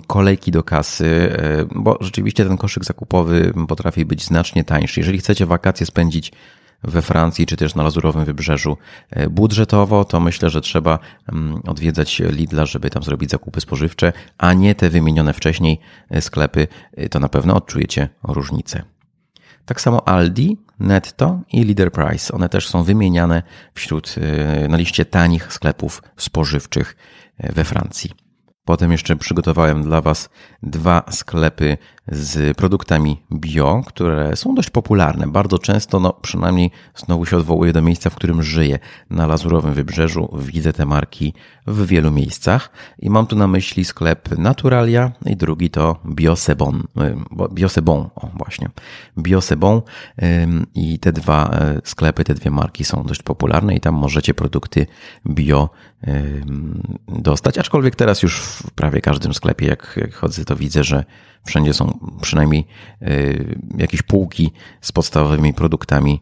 Kolejki 0.07 0.51
do 0.51 0.63
kasy, 0.63 1.37
bo 1.75 1.97
rzeczywiście 2.01 2.45
ten 2.45 2.57
koszyk 2.57 2.85
zakupowy 2.85 3.53
potrafi 3.67 4.05
być 4.05 4.25
znacznie 4.25 4.63
tańszy. 4.63 4.99
Jeżeli 4.99 5.17
chcecie 5.17 5.45
wakacje 5.45 5.85
spędzić 5.85 6.31
we 6.83 7.01
Francji, 7.01 7.45
czy 7.45 7.57
też 7.57 7.75
na 7.75 7.83
Lazurowym 7.83 8.25
Wybrzeżu 8.25 8.77
e, 9.09 9.29
budżetowo, 9.29 10.05
to 10.05 10.19
myślę, 10.19 10.49
że 10.49 10.61
trzeba 10.61 10.99
mm, 11.33 11.61
odwiedzać 11.67 12.19
Lidla, 12.19 12.65
żeby 12.65 12.89
tam 12.89 13.03
zrobić 13.03 13.29
zakupy 13.29 13.61
spożywcze, 13.61 14.13
a 14.37 14.53
nie 14.53 14.75
te 14.75 14.89
wymienione 14.89 15.33
wcześniej 15.33 15.79
e, 16.09 16.21
sklepy. 16.21 16.67
E, 16.93 17.09
to 17.09 17.19
na 17.19 17.29
pewno 17.29 17.55
odczujecie 17.55 18.09
różnicę. 18.23 18.83
Tak 19.65 19.81
samo 19.81 20.07
Aldi, 20.07 20.57
Netto 20.79 21.39
i 21.51 21.63
Leader 21.63 21.91
Price. 21.91 22.33
One 22.33 22.49
też 22.49 22.67
są 22.67 22.83
wymieniane 22.83 23.43
wśród, 23.73 24.15
na 24.69 24.77
liście 24.77 25.05
tanich 25.05 25.53
sklepów 25.53 26.03
spożywczych 26.17 26.95
we 27.39 27.63
Francji. 27.63 28.22
Potem 28.65 28.91
jeszcze 28.91 29.15
przygotowałem 29.15 29.83
dla 29.83 30.01
Was 30.01 30.29
dwa 30.63 31.03
sklepy 31.09 31.77
z 32.07 32.57
produktami 32.57 33.23
bio, 33.31 33.81
które 33.85 34.35
są 34.35 34.55
dość 34.55 34.69
popularne. 34.69 35.27
Bardzo 35.27 35.59
często, 35.59 35.99
no 35.99 36.13
przynajmniej 36.13 36.71
znowu 36.95 37.25
się 37.25 37.37
odwołuję 37.37 37.73
do 37.73 37.81
miejsca, 37.81 38.09
w 38.09 38.15
którym 38.15 38.43
żyję. 38.43 38.79
Na 39.09 39.27
Lazurowym 39.27 39.73
Wybrzeżu 39.73 40.37
widzę 40.39 40.73
te 40.73 40.85
marki 40.85 41.33
w 41.67 41.85
wielu 41.85 42.11
miejscach 42.11 42.69
i 42.99 43.09
mam 43.09 43.27
tu 43.27 43.35
na 43.35 43.47
myśli 43.47 43.85
sklep 43.85 44.37
Naturalia 44.37 45.11
i 45.25 45.35
drugi 45.35 45.69
to 45.69 45.99
Biosebon. 46.05 46.83
Biosebon, 47.53 48.09
o 48.15 48.27
właśnie. 48.33 48.69
Biosebon 49.17 49.81
i 50.75 50.99
te 50.99 51.13
dwa 51.13 51.49
e, 51.49 51.81
sklepy, 51.83 52.23
te 52.23 52.33
dwie 52.33 52.51
marki 52.51 52.83
są 52.83 53.03
dość 53.03 53.21
popularne 53.23 53.75
i 53.75 53.79
tam 53.79 53.95
możecie 53.95 54.33
produkty 54.33 54.87
bio 55.25 55.69
dostać, 57.07 57.57
aczkolwiek 57.57 57.95
teraz 57.95 58.23
już 58.23 58.39
w 58.39 58.71
prawie 58.71 59.01
każdym 59.01 59.33
sklepie, 59.33 59.65
jak, 59.65 59.99
jak 60.01 60.13
chodzę, 60.13 60.45
to 60.45 60.55
widzę, 60.55 60.83
że 60.83 61.03
Wszędzie 61.45 61.73
są 61.73 61.99
przynajmniej 62.21 62.67
jakieś 63.77 64.01
półki 64.01 64.51
z 64.81 64.91
podstawowymi 64.91 65.53
produktami 65.53 66.21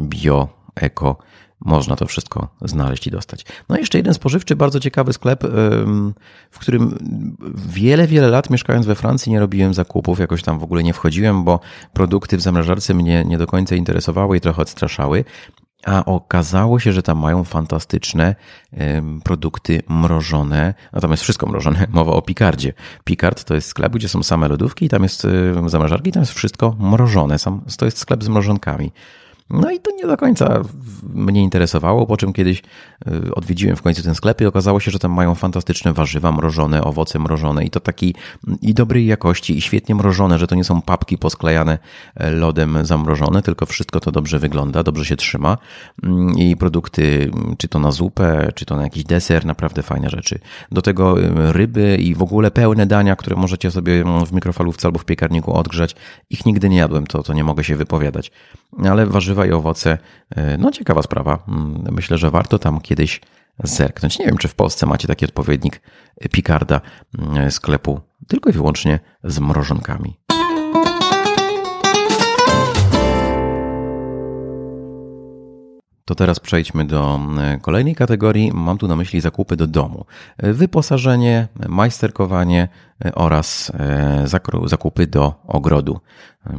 bio, 0.00 0.48
eko. 0.74 1.16
można 1.64 1.96
to 1.96 2.06
wszystko 2.06 2.48
znaleźć 2.62 3.06
i 3.06 3.10
dostać. 3.10 3.44
No 3.68 3.76
i 3.76 3.80
jeszcze 3.80 3.98
jeden 3.98 4.14
spożywczy, 4.14 4.56
bardzo 4.56 4.80
ciekawy 4.80 5.12
sklep, 5.12 5.44
w 6.50 6.58
którym 6.58 6.98
wiele, 7.68 8.06
wiele 8.06 8.28
lat 8.28 8.50
mieszkając 8.50 8.86
we 8.86 8.94
Francji 8.94 9.32
nie 9.32 9.40
robiłem 9.40 9.74
zakupów, 9.74 10.18
jakoś 10.18 10.42
tam 10.42 10.58
w 10.58 10.62
ogóle 10.62 10.82
nie 10.82 10.92
wchodziłem, 10.92 11.44
bo 11.44 11.60
produkty 11.92 12.36
w 12.36 12.40
zamrażarce 12.40 12.94
mnie 12.94 13.24
nie 13.24 13.38
do 13.38 13.46
końca 13.46 13.74
interesowały 13.76 14.36
i 14.36 14.40
trochę 14.40 14.62
odstraszały. 14.62 15.24
A 15.86 16.04
okazało 16.04 16.80
się, 16.80 16.92
że 16.92 17.02
tam 17.02 17.18
mają 17.18 17.44
fantastyczne 17.44 18.34
produkty 19.24 19.82
mrożone, 19.88 20.74
natomiast 20.92 21.22
wszystko 21.22 21.46
mrożone. 21.46 21.86
Mowa 21.92 22.12
o 22.12 22.22
Picardzie. 22.22 22.72
Picard 23.04 23.44
to 23.44 23.54
jest 23.54 23.68
sklep, 23.68 23.92
gdzie 23.92 24.08
są 24.08 24.22
same 24.22 24.48
lodówki, 24.48 24.88
tam 24.88 25.02
jest 25.02 25.26
zamrażarki, 25.66 26.12
tam 26.12 26.22
jest 26.22 26.32
wszystko 26.32 26.76
mrożone. 26.80 27.36
To 27.78 27.84
jest 27.84 27.98
sklep 27.98 28.24
z 28.24 28.28
mrożonkami. 28.28 28.92
No 29.52 29.70
i 29.70 29.80
to 29.80 29.90
nie 29.90 30.06
do 30.06 30.16
końca 30.16 30.62
mnie 31.14 31.42
interesowało, 31.42 32.06
po 32.06 32.16
czym 32.16 32.32
kiedyś 32.32 32.62
y, 33.06 33.34
odwiedziłem 33.34 33.76
w 33.76 33.82
końcu 33.82 34.02
ten 34.02 34.14
sklep 34.14 34.40
i 34.40 34.46
okazało 34.46 34.80
się, 34.80 34.90
że 34.90 34.98
tam 34.98 35.12
mają 35.12 35.34
fantastyczne 35.34 35.92
warzywa 35.92 36.32
mrożone, 36.32 36.84
owoce 36.84 37.18
mrożone 37.18 37.64
i 37.64 37.70
to 37.70 37.80
takiej 37.80 38.14
i 38.62 38.74
dobrej 38.74 39.06
jakości 39.06 39.56
i 39.58 39.60
świetnie 39.60 39.94
mrożone, 39.94 40.38
że 40.38 40.46
to 40.46 40.54
nie 40.54 40.64
są 40.64 40.82
papki 40.82 41.18
posklejane 41.18 41.78
e, 42.14 42.30
lodem 42.30 42.86
zamrożone, 42.86 43.42
tylko 43.42 43.66
wszystko 43.66 44.00
to 44.00 44.12
dobrze 44.12 44.38
wygląda, 44.38 44.82
dobrze 44.82 45.04
się 45.04 45.16
trzyma 45.16 45.58
mm, 46.02 46.38
i 46.38 46.56
produkty, 46.56 47.30
czy 47.58 47.68
to 47.68 47.78
na 47.78 47.90
zupę, 47.90 48.52
czy 48.54 48.66
to 48.66 48.76
na 48.76 48.82
jakiś 48.82 49.04
deser, 49.04 49.46
naprawdę 49.46 49.82
fajne 49.82 50.10
rzeczy. 50.10 50.38
Do 50.70 50.82
tego 50.82 51.20
y, 51.20 51.52
ryby 51.52 51.96
i 51.96 52.14
w 52.14 52.22
ogóle 52.22 52.50
pełne 52.50 52.86
dania, 52.86 53.16
które 53.16 53.36
możecie 53.36 53.70
sobie 53.70 54.00
mm, 54.00 54.26
w 54.26 54.32
mikrofalówce 54.32 54.88
albo 54.88 54.98
w 54.98 55.04
piekarniku 55.04 55.52
odgrzać. 55.54 55.96
Ich 56.30 56.46
nigdy 56.46 56.68
nie 56.68 56.76
jadłem, 56.76 57.06
to, 57.06 57.22
to 57.22 57.32
nie 57.32 57.44
mogę 57.44 57.64
się 57.64 57.76
wypowiadać. 57.76 58.32
Ale 58.88 59.06
warzywa 59.06 59.46
i 59.46 59.52
owoce, 59.52 59.98
e, 60.30 60.58
no 60.58 60.70
ciekawa 60.70 61.02
sprawa. 61.02 61.38
Mm, 61.48 61.84
myślę, 61.90 62.18
że 62.18 62.30
warto 62.30 62.58
tam 62.58 62.80
kiedyś 62.80 63.20
zerknąć. 63.64 64.18
Nie 64.18 64.26
wiem, 64.26 64.36
czy 64.36 64.48
w 64.48 64.54
Polsce 64.54 64.86
macie 64.86 65.08
taki 65.08 65.24
odpowiednik 65.24 65.80
Picarda 66.30 66.80
mm, 67.18 67.50
sklepu 67.50 68.00
tylko 68.28 68.50
i 68.50 68.52
wyłącznie 68.52 69.00
z 69.24 69.38
mrożonkami. 69.38 70.16
To 76.04 76.14
teraz 76.14 76.40
przejdźmy 76.40 76.84
do 76.84 77.20
e, 77.38 77.58
kolejnej 77.60 77.94
kategorii. 77.94 78.50
Mam 78.54 78.78
tu 78.78 78.88
na 78.88 78.96
myśli 78.96 79.20
zakupy 79.20 79.56
do 79.56 79.66
domu. 79.66 80.06
E, 80.38 80.52
wyposażenie, 80.52 81.48
majsterkowanie 81.68 82.68
oraz 83.14 83.72
zakupy 84.66 85.06
do 85.06 85.34
ogrodu 85.46 86.00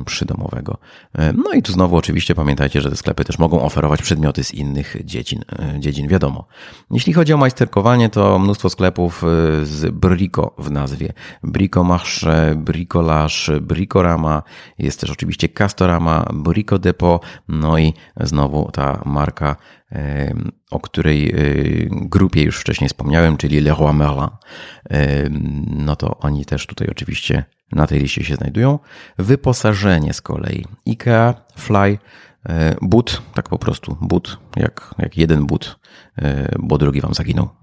przydomowego. 0.06 0.78
No 1.18 1.52
i 1.54 1.62
tu 1.62 1.72
znowu 1.72 1.96
oczywiście 1.96 2.36
pamiętajcie, 2.36 2.82
że 2.82 2.90
te 2.90 2.96
sklepy 2.96 3.26
też 3.26 3.40
mogą 3.40 3.62
oferować 3.62 4.02
przedmioty 4.02 4.44
z 4.44 4.54
innych 4.54 4.96
dziedzin, 5.06 5.44
dziedzin 5.80 6.08
wiadomo. 6.08 6.46
Jeśli 6.92 7.14
chodzi 7.14 7.34
o 7.34 7.38
majsterkowanie, 7.38 8.10
to 8.10 8.40
mnóstwo 8.40 8.70
sklepów 8.70 9.24
z 9.64 9.92
Brico 9.92 10.56
w 10.58 10.72
nazwie. 10.72 11.14
Bricomarche, 11.44 12.56
Bricolage, 12.56 13.62
Bricorama, 13.62 14.44
jest 14.78 15.00
też 15.00 15.10
oczywiście 15.10 15.50
Castorama, 15.50 16.26
Brico 16.34 16.80
Depot, 16.80 17.22
no 17.48 17.78
i 17.78 17.94
znowu 18.20 18.72
ta 18.72 19.02
marka 19.06 19.56
o 20.72 20.80
której 20.80 21.36
y, 21.36 21.90
grupie 21.92 22.44
już 22.44 22.60
wcześniej 22.60 22.88
wspomniałem, 22.88 23.38
czyli 23.38 23.62
Leroy 23.62 23.94
Merlin, 23.94 24.28
no 25.68 25.96
to 25.96 26.18
oni 26.20 26.46
też 26.46 26.68
tutaj 26.68 26.88
oczywiście 26.92 27.44
na 27.76 27.88
tej 27.88 28.00
liście 28.00 28.24
się 28.24 28.36
znajdują. 28.36 28.80
Wyposażenie 29.18 30.14
z 30.14 30.22
kolei 30.22 30.66
IKEA, 30.88 31.34
Fly, 31.56 31.98
e, 32.50 32.76
but, 32.82 33.22
tak 33.34 33.50
po 33.50 33.58
prostu, 33.58 33.98
but, 34.02 34.38
jak, 34.56 34.96
jak 35.00 35.18
jeden 35.18 35.46
but, 35.46 35.80
e, 36.18 36.56
bo 36.60 36.78
drugi 36.78 37.02
wam 37.02 37.14
zaginął. 37.14 37.50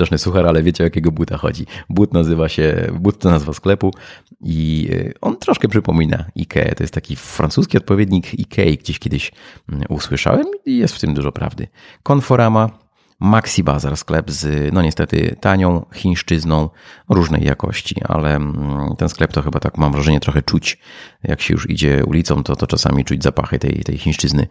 Straszny 0.00 0.18
suchar, 0.18 0.46
ale 0.46 0.62
wiecie 0.62 0.84
o 0.84 0.86
jakiego 0.86 1.12
buta 1.12 1.36
chodzi. 1.36 1.66
But 1.90 2.12
nazywa 2.12 2.48
się, 2.48 2.92
but 2.92 3.18
to 3.18 3.30
nazwa 3.30 3.52
sklepu 3.52 3.94
i 4.40 4.88
e, 4.92 5.12
on 5.20 5.36
troszkę 5.36 5.68
przypomina 5.68 6.24
IKEA. 6.38 6.74
To 6.74 6.82
jest 6.82 6.94
taki 6.94 7.16
francuski 7.16 7.76
odpowiednik 7.76 8.26
IKEA, 8.38 8.76
gdzieś 8.76 8.98
kiedyś 8.98 9.32
mm, 9.68 9.84
usłyszałem 9.88 10.46
i 10.66 10.78
jest 10.78 10.94
w 10.94 11.00
tym 11.00 11.14
dużo 11.14 11.32
prawdy. 11.32 11.68
Conforama, 12.02 12.70
Maxi 13.20 13.64
Bazar, 13.64 13.96
sklep 13.96 14.30
z, 14.30 14.72
no 14.74 14.82
niestety, 14.82 15.36
tanią 15.40 15.86
chińszczyzną 15.94 16.68
różnej 17.08 17.44
jakości, 17.44 17.96
ale 18.04 18.36
mm, 18.36 18.96
ten 18.98 19.08
sklep 19.08 19.32
to 19.32 19.42
chyba 19.42 19.60
tak 19.60 19.78
mam 19.78 19.92
wrażenie 19.92 20.20
trochę 20.20 20.42
czuć, 20.42 20.78
jak 21.22 21.40
się 21.40 21.54
już 21.54 21.70
idzie 21.70 22.04
ulicą, 22.04 22.42
to, 22.42 22.56
to 22.56 22.66
czasami 22.66 23.04
czuć 23.04 23.22
zapachy 23.22 23.58
tej, 23.58 23.84
tej 23.84 23.98
chińszczyzny, 23.98 24.46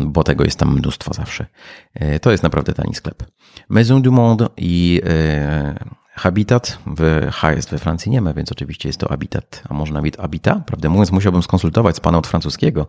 bo 0.00 0.24
tego 0.24 0.44
jest 0.44 0.58
tam 0.58 0.74
mnóstwo 0.74 1.14
zawsze. 1.14 1.46
E, 1.94 2.20
to 2.20 2.30
jest 2.30 2.42
naprawdę 2.42 2.72
tani 2.72 2.94
sklep. 2.94 3.24
Maison 3.68 4.02
du 4.02 4.12
Monde 4.12 4.48
i 4.56 5.00
e, 5.04 5.74
Habitat 6.14 6.78
w 6.86 7.28
H 7.32 7.52
jest 7.52 7.70
we 7.70 7.78
Francji 7.78 8.12
nie 8.12 8.20
ma, 8.20 8.34
więc 8.34 8.52
oczywiście 8.52 8.88
jest 8.88 9.00
to 9.00 9.08
Habitat, 9.08 9.62
a 9.68 9.74
może 9.74 9.92
nawet 9.92 10.16
Habitat. 10.16 10.66
Prawdę 10.66 10.88
mówiąc, 10.88 11.12
musiałbym 11.12 11.42
skonsultować 11.42 11.96
z 11.96 12.00
panem 12.00 12.18
od 12.18 12.26
francuskiego, 12.26 12.86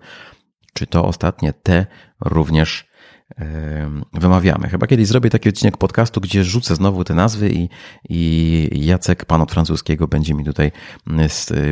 czy 0.74 0.88
to 0.88 1.06
ostatnie 1.06 1.54
T 1.54 1.86
również 2.20 2.91
wymawiamy. 4.14 4.70
Chyba 4.70 4.88
kiedyś 4.88 5.08
zrobię 5.08 5.30
taki 5.30 5.50
odcinek 5.50 5.78
podcastu, 5.78 6.22
gdzie 6.22 6.44
rzucę 6.44 6.76
znowu 6.76 7.04
te 7.04 7.14
nazwy 7.14 7.50
i, 7.50 7.70
i 8.10 8.86
Jacek, 8.86 9.26
pan 9.26 9.42
od 9.42 9.52
francuskiego, 9.52 10.08
będzie 10.08 10.34
mi 10.34 10.46
tutaj 10.46 10.72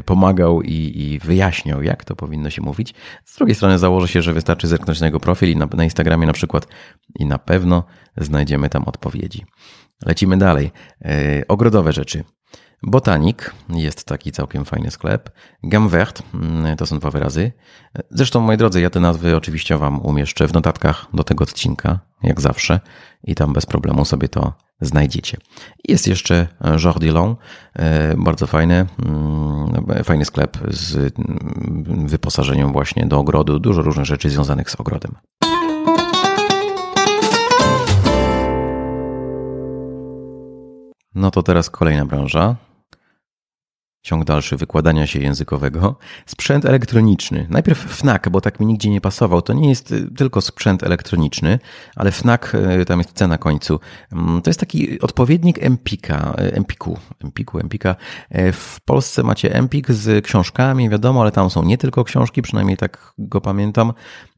pomagał 0.05 0.61
i, 0.61 0.93
i 0.95 1.19
wyjaśniał, 1.19 1.83
jak 1.83 2.05
to 2.05 2.15
powinno 2.15 2.49
się 2.49 2.61
mówić. 2.61 2.93
Z 3.25 3.35
drugiej 3.37 3.55
strony 3.55 3.79
założę 3.79 4.07
się, 4.07 4.21
że 4.21 4.33
wystarczy 4.33 4.67
zerknąć 4.67 4.99
na 4.99 5.05
jego 5.05 5.19
profil 5.19 5.49
i 5.49 5.55
na, 5.55 5.67
na 5.73 5.83
Instagramie 5.83 6.27
na 6.27 6.33
przykład 6.33 6.67
i 7.15 7.25
na 7.25 7.39
pewno 7.39 7.83
znajdziemy 8.17 8.69
tam 8.69 8.83
odpowiedzi. 8.83 9.45
Lecimy 10.05 10.37
dalej. 10.37 10.71
E, 11.05 11.43
ogrodowe 11.47 11.93
rzeczy. 11.93 12.23
Botanik 12.83 13.53
jest 13.69 14.05
taki 14.05 14.31
całkiem 14.31 14.65
fajny 14.65 14.91
sklep. 14.91 15.29
Gamvert 15.63 16.24
mm, 16.33 16.77
to 16.77 16.86
są 16.86 17.00
dwa 17.00 17.09
wyrazy. 17.09 17.51
Zresztą, 18.09 18.39
moi 18.39 18.57
drodzy, 18.57 18.81
ja 18.81 18.89
te 18.89 19.00
nazwy 19.00 19.36
oczywiście 19.36 19.77
Wam 19.77 20.01
umieszczę 20.01 20.48
w 20.48 20.53
notatkach 20.53 21.07
do 21.13 21.24
tego 21.24 21.43
odcinka, 21.43 22.00
jak 22.24 22.41
zawsze, 22.41 22.79
i 23.24 23.36
tam 23.36 23.53
bez 23.53 23.65
problemu 23.65 24.05
sobie 24.05 24.29
to 24.29 24.53
znajdziecie. 24.81 25.38
Jest 25.88 26.07
jeszcze 26.07 26.48
Jordilon, 26.83 27.36
e, 27.74 28.15
bardzo 28.17 28.48
fajny, 28.48 28.86
mm, 29.05 30.03
fajny 30.03 30.25
sklep 30.25 30.57
z 30.67 30.95
mm, 30.95 32.07
wyposażeniem 32.07 32.71
właśnie 32.71 33.05
do 33.05 33.19
ogrodu, 33.19 33.59
dużo 33.59 33.81
różnych 33.81 34.05
rzeczy 34.05 34.29
związanych 34.29 34.69
z 34.69 34.75
ogrodem. 34.75 35.15
No 41.15 41.31
to 41.31 41.43
teraz 41.43 41.69
kolejna 41.69 42.05
branża, 42.05 42.55
ciąg 44.01 44.25
dalszy 44.25 44.58
wykładania 44.58 45.08
się 45.08 45.20
językowego. 45.20 45.96
Sprzęt 46.25 46.65
elektroniczny. 46.65 47.48
Najpierw 47.50 47.79
FNAC, 47.79 48.22
bo 48.32 48.41
tak 48.41 48.60
mi 48.60 48.65
nigdzie 48.65 48.89
nie 48.89 49.01
pasował. 49.01 49.41
To 49.41 49.53
nie 49.53 49.70
jest 49.70 49.91
y, 49.91 50.12
tylko 50.12 50.41
sprzęt 50.41 50.84
elektroniczny, 50.84 51.60
ale 51.96 52.12
FNAC, 52.12 52.41
y, 52.53 52.86
tam 52.86 53.00
jest 53.00 53.13
C 53.13 53.27
na 53.27 53.38
końcu. 53.38 53.79
Mm, 54.12 54.41
to 54.41 54.50
jest 54.50 54.60
taki 54.60 55.01
odpowiednik 55.01 55.63
Empika, 55.63 56.36
y, 56.41 56.53
Empiku, 56.53 57.00
Empiku, 57.24 57.60
Empika. 57.60 57.96
W 58.53 58.77
Polsce 58.86 59.24
macie 59.24 59.56
Empik 59.56 59.91
z 59.91 60.25
książkami, 60.25 60.89
wiadomo, 60.89 61.22
ale 61.22 61.32
tam 61.32 61.50
są 61.50 61.63
nie 61.63 61.77
tylko 61.77 62.03
książki, 62.03 62.41
przynajmniej 62.41 62.77
tak 62.77 63.13
go 63.18 63.41
pamiętam. 63.41 63.94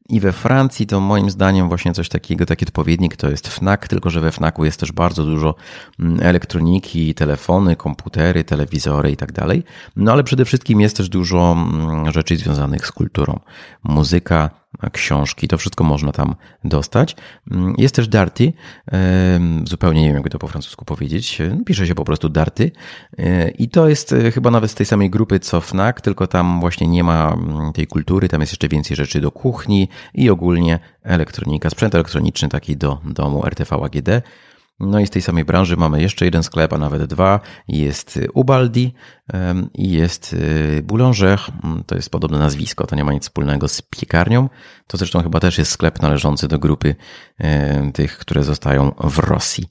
I 0.08 0.20
we 0.20 0.32
Francji 0.32 0.86
to 0.86 1.00
moim 1.00 1.30
zdaniem 1.30 1.68
właśnie 1.68 1.92
coś 1.92 2.08
takiego, 2.08 2.46
taki 2.46 2.64
odpowiednik 2.64 3.16
to 3.16 3.30
jest 3.30 3.48
FNAC, 3.48 3.80
tylko 3.88 4.10
że 4.10 4.20
we 4.20 4.32
FNACu 4.32 4.64
jest 4.64 4.80
też 4.80 4.92
bardzo 4.92 5.24
dużo 5.24 5.54
mm, 6.00 6.20
elektroniki, 6.22 7.14
telefony, 7.14 7.76
komputery, 7.76 8.44
telewizory 8.44 9.10
i 9.10 9.16
tak 9.16 9.32
dalej. 9.32 9.62
No 9.96 10.12
ale 10.12 10.24
przede 10.24 10.44
wszystkim 10.44 10.80
jest 10.80 10.96
też 10.96 11.08
dużo 11.08 11.52
mm, 11.52 12.12
rzeczy 12.12 12.36
związanych 12.36 12.86
z 12.86 12.92
kulturą. 12.92 13.40
Muzyka, 13.84 14.61
książki, 14.92 15.48
to 15.48 15.58
wszystko 15.58 15.84
można 15.84 16.12
tam 16.12 16.34
dostać. 16.64 17.16
Mm, 17.50 17.74
jest 17.78 17.94
też 17.94 18.08
Darty, 18.08 18.52
zupełnie 19.64 20.00
nie 20.00 20.06
wiem, 20.06 20.16
jak 20.16 20.28
to 20.28 20.38
po 20.38 20.48
francusku 20.48 20.84
powiedzieć, 20.84 21.38
pisze 21.66 21.86
się 21.86 21.94
po 21.94 22.04
prostu 22.04 22.28
Darty 22.28 22.70
e, 23.18 23.48
i 23.50 23.68
to 23.68 23.88
jest 23.88 24.12
e, 24.12 24.30
chyba 24.30 24.50
nawet 24.50 24.70
z 24.70 24.74
tej 24.74 24.86
samej 24.86 25.10
grupy 25.10 25.40
co 25.40 25.60
FNAC, 25.60 26.00
tylko 26.00 26.26
tam 26.26 26.60
właśnie 26.60 26.86
nie 26.86 27.04
ma 27.04 27.36
tej 27.74 27.86
kultury, 27.86 28.28
tam 28.28 28.40
jest 28.40 28.52
jeszcze 28.52 28.68
więcej 28.68 28.96
rzeczy 28.96 29.20
do 29.20 29.30
kuchni 29.30 29.88
i 30.14 30.30
ogólnie 30.30 30.78
elektronika, 31.02 31.70
sprzęt 31.70 31.94
elektroniczny 31.94 32.48
taki 32.48 32.76
do 32.76 33.00
domu 33.04 33.46
RTV 33.46 33.76
AGD. 33.76 34.08
No 34.82 35.00
i 35.00 35.06
z 35.06 35.10
tej 35.10 35.22
samej 35.22 35.44
branży 35.44 35.76
mamy 35.76 36.02
jeszcze 36.02 36.24
jeden 36.24 36.42
sklep, 36.42 36.72
a 36.72 36.78
nawet 36.78 37.04
dwa. 37.04 37.40
Jest 37.68 38.18
Ubaldi 38.34 38.94
i 39.74 39.90
jest 39.90 40.32
y, 40.32 40.82
Boulanger. 40.82 41.40
Mm, 41.64 41.84
to 41.84 41.94
jest 41.94 42.10
podobne 42.10 42.38
nazwisko, 42.38 42.86
to 42.86 42.96
nie 42.96 43.04
ma 43.04 43.12
nic 43.12 43.22
wspólnego 43.22 43.68
z 43.68 43.82
piekarnią. 43.82 44.48
To 44.86 44.96
zresztą 44.96 45.22
chyba 45.22 45.40
też 45.40 45.58
jest 45.58 45.70
sklep 45.70 46.02
należący 46.02 46.48
do 46.48 46.58
grupy 46.58 46.94
tych, 47.94 48.18
które 48.18 48.44
zostają 48.44 48.92
w 49.04 49.18
Rosji. 49.18 49.68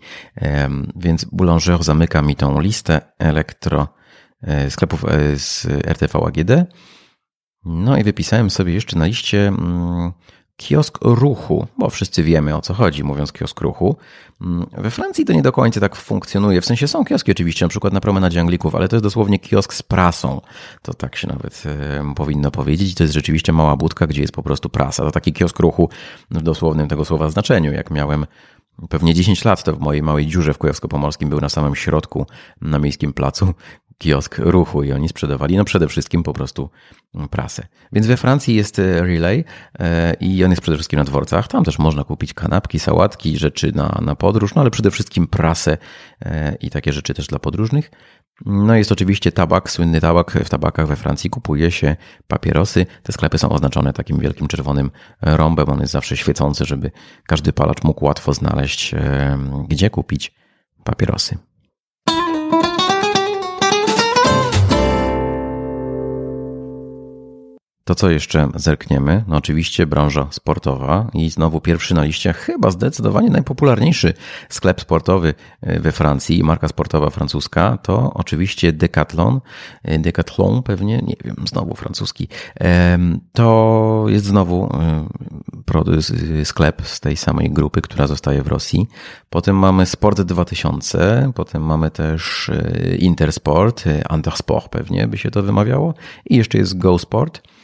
Więc 0.96 1.26
Boulanger 1.26 1.84
zamyka 1.84 2.22
mi 2.22 2.36
tą 2.36 2.62
listę 2.62 3.02
elektro 3.20 3.88
e, 4.42 4.70
sklepów 4.70 5.06
e, 5.06 5.40
z 5.40 5.66
RTV 5.66 6.20
AGD. 6.20 6.52
No 7.66 7.98
i 7.98 8.04
wypisałem 8.04 8.50
sobie 8.50 8.74
jeszcze 8.74 9.00
na 9.00 9.06
liście 9.06 9.48
mm, 9.48 10.12
kiosk 10.62 10.98
ruchu, 11.02 11.68
bo 11.78 11.90
wszyscy 11.90 12.24
wiemy 12.24 12.56
o 12.56 12.62
co 12.62 12.74
chodzi, 12.74 13.04
mówiąc 13.04 13.32
kiosk 13.32 13.62
ruchu. 13.62 13.96
Mm, 14.42 14.66
we 14.78 14.92
Francji 14.92 15.26
to 15.26 15.34
nie 15.34 15.42
do 15.42 15.52
końca 15.52 15.80
tak 15.80 15.96
funkcjonuje. 15.96 16.62
W 16.62 16.66
sensie 16.66 16.88
są 16.88 17.06
kioski 17.06 17.32
oczywiście, 17.32 17.66
na 17.66 17.70
przykład 17.70 17.94
na 17.94 18.00
promenadzie 18.00 18.40
Anglików, 18.40 18.76
ale 18.76 18.88
to 18.88 18.96
jest 18.96 19.04
dosłownie 19.04 19.40
kiosk 19.40 19.74
z 19.74 19.84
prasą. 19.84 20.42
To 20.82 20.94
tak 20.94 21.16
się 21.16 21.28
nawet 21.28 21.64
powinno 22.16 22.52
powiedzieć. 22.52 22.96
To 22.96 23.04
jest 23.04 23.14
rzeczywiście 23.14 23.54
mała 23.54 23.78
budka, 23.78 24.08
gdzie 24.08 24.22
jest 24.22 24.34
po 24.34 24.44
prostu 24.44 24.70
prasa. 24.70 25.04
To 25.04 25.12
taki 25.12 25.34
kiosk 25.34 25.60
ruchu 25.60 25.90
w 26.32 26.42
dosłownym 26.42 26.88
tego 26.88 27.06
słowa 27.06 27.30
znaczeniu. 27.30 27.72
Jak 27.72 27.92
miałem 27.92 28.26
pewnie 28.90 29.14
10 29.14 29.46
lat, 29.46 29.64
to 29.64 29.76
w 29.76 29.80
mojej 29.80 30.04
małej 30.04 30.28
dziurze 30.28 30.54
w 30.54 30.58
Kujawsko-Pomorskim 30.58 31.30
był 31.30 31.42
na 31.42 31.50
samym 31.50 31.76
środku, 31.76 32.26
na 32.62 32.80
miejskim 32.80 33.14
placu, 33.14 33.54
kiosk 34.02 34.38
ruchu 34.38 34.84
i 34.84 34.92
oni 34.92 35.10
sprzedawali 35.10 35.58
no 35.58 35.66
przede 35.66 35.88
wszystkim 35.88 36.24
po 36.24 36.34
prostu 36.34 36.70
prasę. 37.32 37.68
Więc 37.92 38.08
we 38.08 38.18
Francji 38.18 38.56
jest 38.56 38.80
e, 38.80 39.02
Relay 39.02 39.44
e, 39.80 40.14
i 40.14 40.44
on 40.44 40.50
jest 40.52 40.62
przede 40.62 40.78
wszystkim 40.78 41.00
na 41.00 41.04
dworcach. 41.04 41.48
Tam 41.48 41.64
też 41.64 41.80
można 41.80 42.04
kupić 42.04 42.34
kanapki, 42.34 42.80
sałatki, 42.80 43.38
rzeczy 43.38 43.72
na, 43.76 44.00
na 44.02 44.16
podróż, 44.16 44.56
no 44.56 44.62
ale 44.62 44.72
przede 44.72 44.92
wszystkim 44.92 45.28
prasę 45.28 45.78
e, 46.26 46.56
i 46.56 46.70
takie 46.70 46.94
rzeczy 46.94 47.14
też 47.14 47.28
dla 47.28 47.40
podróżnych. 47.40 47.92
No 48.46 48.76
jest 48.76 48.92
oczywiście 48.92 49.32
tabak, 49.32 49.72
słynny 49.72 50.02
tabak. 50.02 50.32
W 50.32 50.50
tabakach 50.50 50.88
we 50.88 50.96
Francji 50.96 51.30
kupuje 51.30 51.72
się 51.72 51.96
papierosy. 52.28 52.86
Te 53.04 53.14
sklepy 53.14 53.38
są 53.38 53.50
oznaczone 53.50 53.94
takim 53.94 54.20
wielkim 54.20 54.48
czerwonym 54.48 54.92
rąbem. 55.22 55.70
On 55.70 55.80
jest 55.80 55.94
zawsze 55.94 56.18
świecący, 56.18 56.66
żeby 56.66 56.92
każdy 57.28 57.54
palacz 57.54 57.84
mógł 57.84 58.06
łatwo 58.06 58.34
znaleźć, 58.34 58.96
gdzie 59.68 59.90
kupić 59.90 60.34
papierosy. 60.84 61.38
To 67.92 67.96
co 67.96 68.10
jeszcze 68.10 68.50
zerkniemy? 68.56 69.24
No 69.28 69.38
oczywiście 69.38 69.88
branża 69.88 70.28
sportowa 70.32 71.08
i 71.14 71.30
znowu 71.30 71.62
pierwszy 71.62 71.94
na 71.94 72.04
liście, 72.04 72.34
chyba 72.34 72.72
zdecydowanie 72.72 73.30
najpopularniejszy 73.30 74.14
sklep 74.50 74.82
sportowy 74.82 75.34
e, 75.62 75.80
we 75.80 75.92
Francji, 75.92 76.44
marka 76.44 76.68
sportowa 76.68 77.10
francuska, 77.10 77.78
to 77.78 78.14
oczywiście 78.14 78.74
Decathlon. 78.74 79.42
E, 79.84 80.00
Decathlon 80.00 80.64
pewnie, 80.64 80.98
nie 80.98 81.16
wiem, 81.24 81.36
znowu 81.46 81.76
francuski. 81.76 82.28
To 83.34 84.06
jest 84.08 84.26
znowu 84.26 84.70
e, 86.40 86.46
sklep 86.46 86.82
z 86.88 87.00
tej 87.00 87.18
samej 87.18 87.52
grupy, 87.52 87.82
która 87.82 88.08
zostaje 88.08 88.44
w 88.44 88.48
Rosji. 88.48 88.88
Potem 89.30 89.56
mamy 89.56 89.86
Sport 89.86 90.22
2000, 90.22 91.32
potem 91.36 91.64
mamy 91.64 91.92
też 91.92 92.52
Intersport, 93.00 93.84
Intersport 94.16 94.70
pewnie 94.70 95.08
by 95.08 95.18
się 95.18 95.32
to 95.32 95.44
wymawiało 95.44 95.94
i 96.26 96.36
jeszcze 96.36 96.58
jest 96.58 96.78
Go 96.78 97.00
Sport. 97.00 97.38
E, 97.38 97.61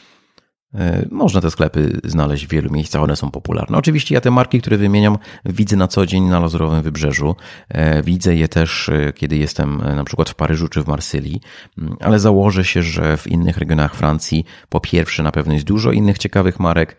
można 1.10 1.40
te 1.40 1.50
sklepy 1.50 2.00
znaleźć 2.04 2.46
w 2.46 2.50
wielu 2.50 2.70
miejscach, 2.70 3.02
one 3.02 3.16
są 3.16 3.30
popularne. 3.30 3.78
Oczywiście 3.78 4.14
ja 4.14 4.20
te 4.20 4.30
marki, 4.30 4.60
które 4.60 4.76
wymieniam, 4.76 5.18
widzę 5.44 5.76
na 5.76 5.88
co 5.88 6.06
dzień 6.06 6.24
na 6.24 6.40
Lazurowym 6.40 6.82
Wybrzeżu. 6.82 7.36
E, 7.68 8.02
widzę 8.02 8.34
je 8.34 8.48
też, 8.48 8.88
e, 8.88 9.12
kiedy 9.12 9.36
jestem 9.36 9.82
na 9.96 10.04
przykład 10.04 10.30
w 10.30 10.34
Paryżu 10.34 10.68
czy 10.68 10.82
w 10.82 10.86
Marsylii, 10.86 11.40
mm, 11.78 11.96
ale 12.00 12.18
założę 12.18 12.64
się, 12.64 12.82
że 12.82 13.16
w 13.16 13.26
innych 13.26 13.58
regionach 13.58 13.94
Francji 13.94 14.44
po 14.68 14.80
pierwsze 14.80 15.22
na 15.22 15.32
pewno 15.32 15.52
jest 15.52 15.66
dużo 15.66 15.92
innych 15.92 16.18
ciekawych 16.18 16.60
marek, 16.60 16.96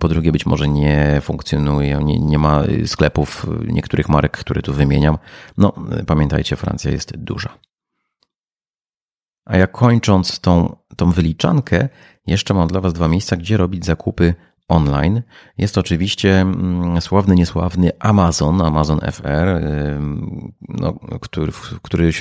po 0.00 0.08
drugie 0.08 0.32
być 0.32 0.46
może 0.46 0.68
nie 0.68 1.20
funkcjonuje, 1.22 1.98
nie, 2.02 2.18
nie 2.18 2.38
ma 2.38 2.62
sklepów 2.86 3.46
niektórych 3.66 4.08
marek, 4.08 4.32
które 4.32 4.62
tu 4.62 4.72
wymieniam. 4.72 5.18
No, 5.58 5.72
pamiętajcie, 6.06 6.56
Francja 6.56 6.90
jest 6.90 7.16
duża. 7.16 7.58
A 9.44 9.56
ja 9.56 9.66
kończąc 9.66 10.40
tą, 10.40 10.76
tą 10.96 11.10
wyliczankę, 11.10 11.88
jeszcze 12.26 12.54
mam 12.54 12.68
dla 12.68 12.80
Was 12.80 12.92
dwa 12.92 13.08
miejsca, 13.08 13.36
gdzie 13.36 13.56
robić 13.56 13.84
zakupy 13.84 14.34
online. 14.68 15.22
Jest 15.58 15.78
oczywiście 15.78 16.40
mm, 16.40 17.00
sławny, 17.00 17.34
niesławny 17.34 17.90
Amazon, 17.98 18.62
Amazon 18.62 19.00
FR, 19.12 19.62
no, 20.68 20.92
który, 21.20 21.52
który 21.82 22.12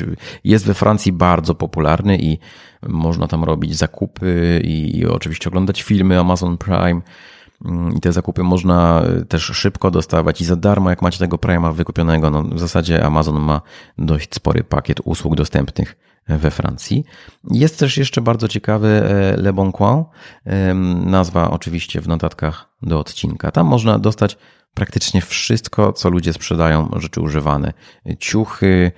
jest 0.43 0.65
we 0.65 0.73
Francji 0.73 1.11
bardzo 1.11 1.55
popularny 1.55 2.17
i 2.17 2.39
można 2.87 3.27
tam 3.27 3.43
robić 3.43 3.75
zakupy 3.75 4.61
i 4.63 5.05
oczywiście 5.05 5.49
oglądać 5.49 5.81
filmy 5.81 6.19
Amazon 6.19 6.57
Prime. 6.57 7.01
Mm, 7.65 7.95
I 7.95 7.99
te 7.99 8.11
zakupy 8.11 8.43
można 8.43 9.01
też 9.29 9.43
szybko 9.43 9.91
dostawać 9.91 10.41
i 10.41 10.45
za 10.45 10.55
darmo, 10.55 10.89
jak 10.89 11.01
macie 11.01 11.19
tego 11.19 11.37
Prime'a 11.37 11.73
wykupionego. 11.73 12.29
No, 12.29 12.43
w 12.43 12.59
zasadzie 12.59 13.05
Amazon 13.05 13.39
ma 13.39 13.61
dość 13.97 14.35
spory 14.35 14.63
pakiet 14.63 14.99
usług 15.03 15.35
dostępnych 15.35 16.10
we 16.27 16.51
Francji. 16.51 17.03
Jest 17.51 17.79
też 17.79 17.97
jeszcze 17.97 18.21
bardzo 18.21 18.47
ciekawy 18.47 18.87
e, 18.87 19.37
Le 19.37 19.53
Bon 19.53 19.71
Coin, 19.71 20.03
nazwa 21.05 21.51
oczywiście 21.51 22.01
w 22.01 22.07
notatkach 22.07 22.69
do 22.81 22.99
odcinka. 22.99 23.51
Tam 23.51 23.67
można 23.67 23.99
dostać 23.99 24.37
praktycznie 24.73 25.21
wszystko, 25.21 25.93
co 25.93 26.09
ludzie 26.09 26.33
sprzedają, 26.33 26.89
rzeczy 26.97 27.21
używane. 27.21 27.73
Ciuchy, 28.19 28.91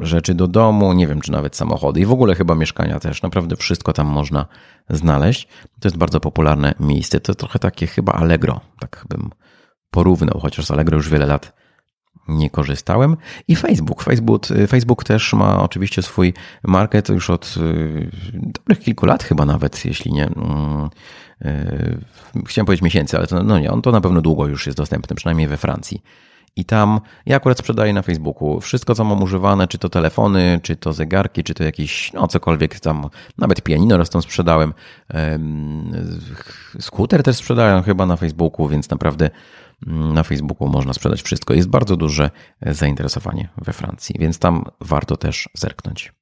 rzeczy 0.00 0.34
do 0.34 0.48
domu, 0.48 0.92
nie 0.92 1.06
wiem, 1.06 1.20
czy 1.20 1.32
nawet 1.32 1.56
samochody 1.56 2.00
i 2.00 2.06
w 2.06 2.12
ogóle 2.12 2.34
chyba 2.34 2.54
mieszkania 2.54 3.00
też. 3.00 3.22
Naprawdę 3.22 3.56
wszystko 3.56 3.92
tam 3.92 4.06
można 4.06 4.46
znaleźć. 4.90 5.48
To 5.80 5.88
jest 5.88 5.96
bardzo 5.96 6.20
popularne 6.20 6.74
miejsce. 6.80 7.20
To 7.20 7.34
trochę 7.34 7.58
takie 7.58 7.86
chyba 7.86 8.12
Allegro, 8.12 8.60
tak 8.80 9.04
bym 9.08 9.30
porównał, 9.90 10.40
chociaż 10.40 10.70
Allegro 10.70 10.96
już 10.96 11.08
wiele 11.08 11.26
lat 11.26 11.52
nie 12.28 12.50
korzystałem. 12.50 13.16
I 13.48 13.56
Facebook. 13.56 14.02
Facebook, 14.02 14.46
Facebook 14.68 15.04
też 15.04 15.32
ma 15.32 15.62
oczywiście 15.62 16.02
swój 16.02 16.34
market 16.64 17.08
już 17.08 17.30
od 17.30 17.54
y, 17.56 18.10
dobrych 18.34 18.80
kilku 18.80 19.06
lat 19.06 19.24
chyba 19.24 19.44
nawet, 19.44 19.84
jeśli 19.84 20.12
nie. 20.12 20.26
Mm, 20.26 20.88
y, 21.44 21.98
chciałem 22.46 22.66
powiedzieć 22.66 22.82
miesięcy, 22.82 23.16
ale 23.16 23.26
to, 23.26 23.42
no 23.42 23.58
nie, 23.58 23.72
on 23.72 23.82
to 23.82 23.90
na 23.90 24.00
pewno 24.00 24.20
długo 24.20 24.46
już 24.46 24.66
jest 24.66 24.78
dostępny, 24.78 25.16
przynajmniej 25.16 25.48
we 25.48 25.56
Francji. 25.56 26.02
I 26.58 26.64
tam 26.64 27.00
ja 27.26 27.36
akurat 27.36 27.58
sprzedaję 27.58 27.92
na 27.92 28.02
Facebooku 28.02 28.60
wszystko, 28.60 28.94
co 28.94 29.04
mam 29.04 29.22
używane, 29.22 29.68
czy 29.68 29.78
to 29.78 29.88
telefony, 29.88 30.60
czy 30.62 30.76
to 30.76 30.92
zegarki, 30.92 31.44
czy 31.44 31.54
to 31.54 31.64
jakieś, 31.64 32.12
no 32.12 32.28
cokolwiek 32.28 32.80
tam, 32.80 33.08
nawet 33.38 33.62
pianino 33.62 33.96
raz 33.96 34.10
tam 34.10 34.22
sprzedałem. 34.22 34.74
Skuter 36.80 37.22
też 37.22 37.36
sprzedają 37.36 37.82
chyba 37.82 38.06
na 38.06 38.16
Facebooku, 38.16 38.68
więc 38.68 38.90
naprawdę 38.90 39.30
na 39.86 40.22
Facebooku 40.22 40.68
można 40.68 40.92
sprzedać 40.92 41.22
wszystko. 41.22 41.54
Jest 41.54 41.68
bardzo 41.68 41.96
duże 41.96 42.30
zainteresowanie 42.66 43.48
we 43.56 43.72
Francji, 43.72 44.16
więc 44.18 44.38
tam 44.38 44.64
warto 44.80 45.16
też 45.16 45.48
zerknąć. 45.54 46.12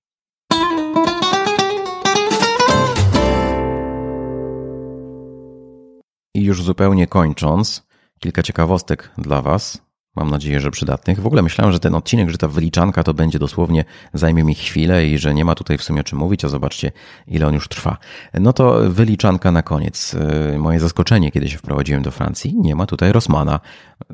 I 6.35 6.45
już 6.45 6.63
zupełnie 6.63 7.07
kończąc, 7.07 7.87
kilka 8.19 8.43
ciekawostek 8.43 9.11
dla 9.19 9.43
Was. 9.43 9.84
Mam 10.17 10.31
nadzieję, 10.31 10.61
że 10.61 10.71
przydatnych. 10.71 11.21
W 11.21 11.27
ogóle 11.27 11.43
myślałem, 11.43 11.73
że 11.73 11.81
ten 11.81 11.95
odcinek, 11.95 12.31
że 12.31 12.39
ta 12.39 12.49
wyliczanka 12.49 13.03
to 13.03 13.15
będzie 13.15 13.39
dosłownie, 13.39 13.85
zajmie 14.13 14.45
mi 14.45 14.55
chwilę 14.55 15.07
i 15.07 15.19
że 15.19 15.35
nie 15.35 15.45
ma 15.45 15.55
tutaj 15.55 15.79
w 15.79 15.83
sumie 15.83 16.01
o 16.01 16.05
czym 16.05 16.19
mówić, 16.19 16.45
a 16.45 16.49
zobaczcie, 16.49 16.93
ile 17.27 17.47
on 17.47 17.55
już 17.55 17.69
trwa. 17.69 17.97
No 18.35 18.53
to 18.53 18.91
wyliczanka 18.91 19.53
na 19.53 19.63
koniec. 19.63 20.15
Y, 20.55 20.59
moje 20.59 20.81
zaskoczenie, 20.81 21.31
kiedy 21.31 21.49
się 21.49 21.59
wprowadziłem 21.59 22.03
do 22.03 22.11
Francji, 22.11 22.55
nie 22.57 22.75
ma 22.75 22.87
tutaj 22.87 23.13
Rosmana. 23.13 23.61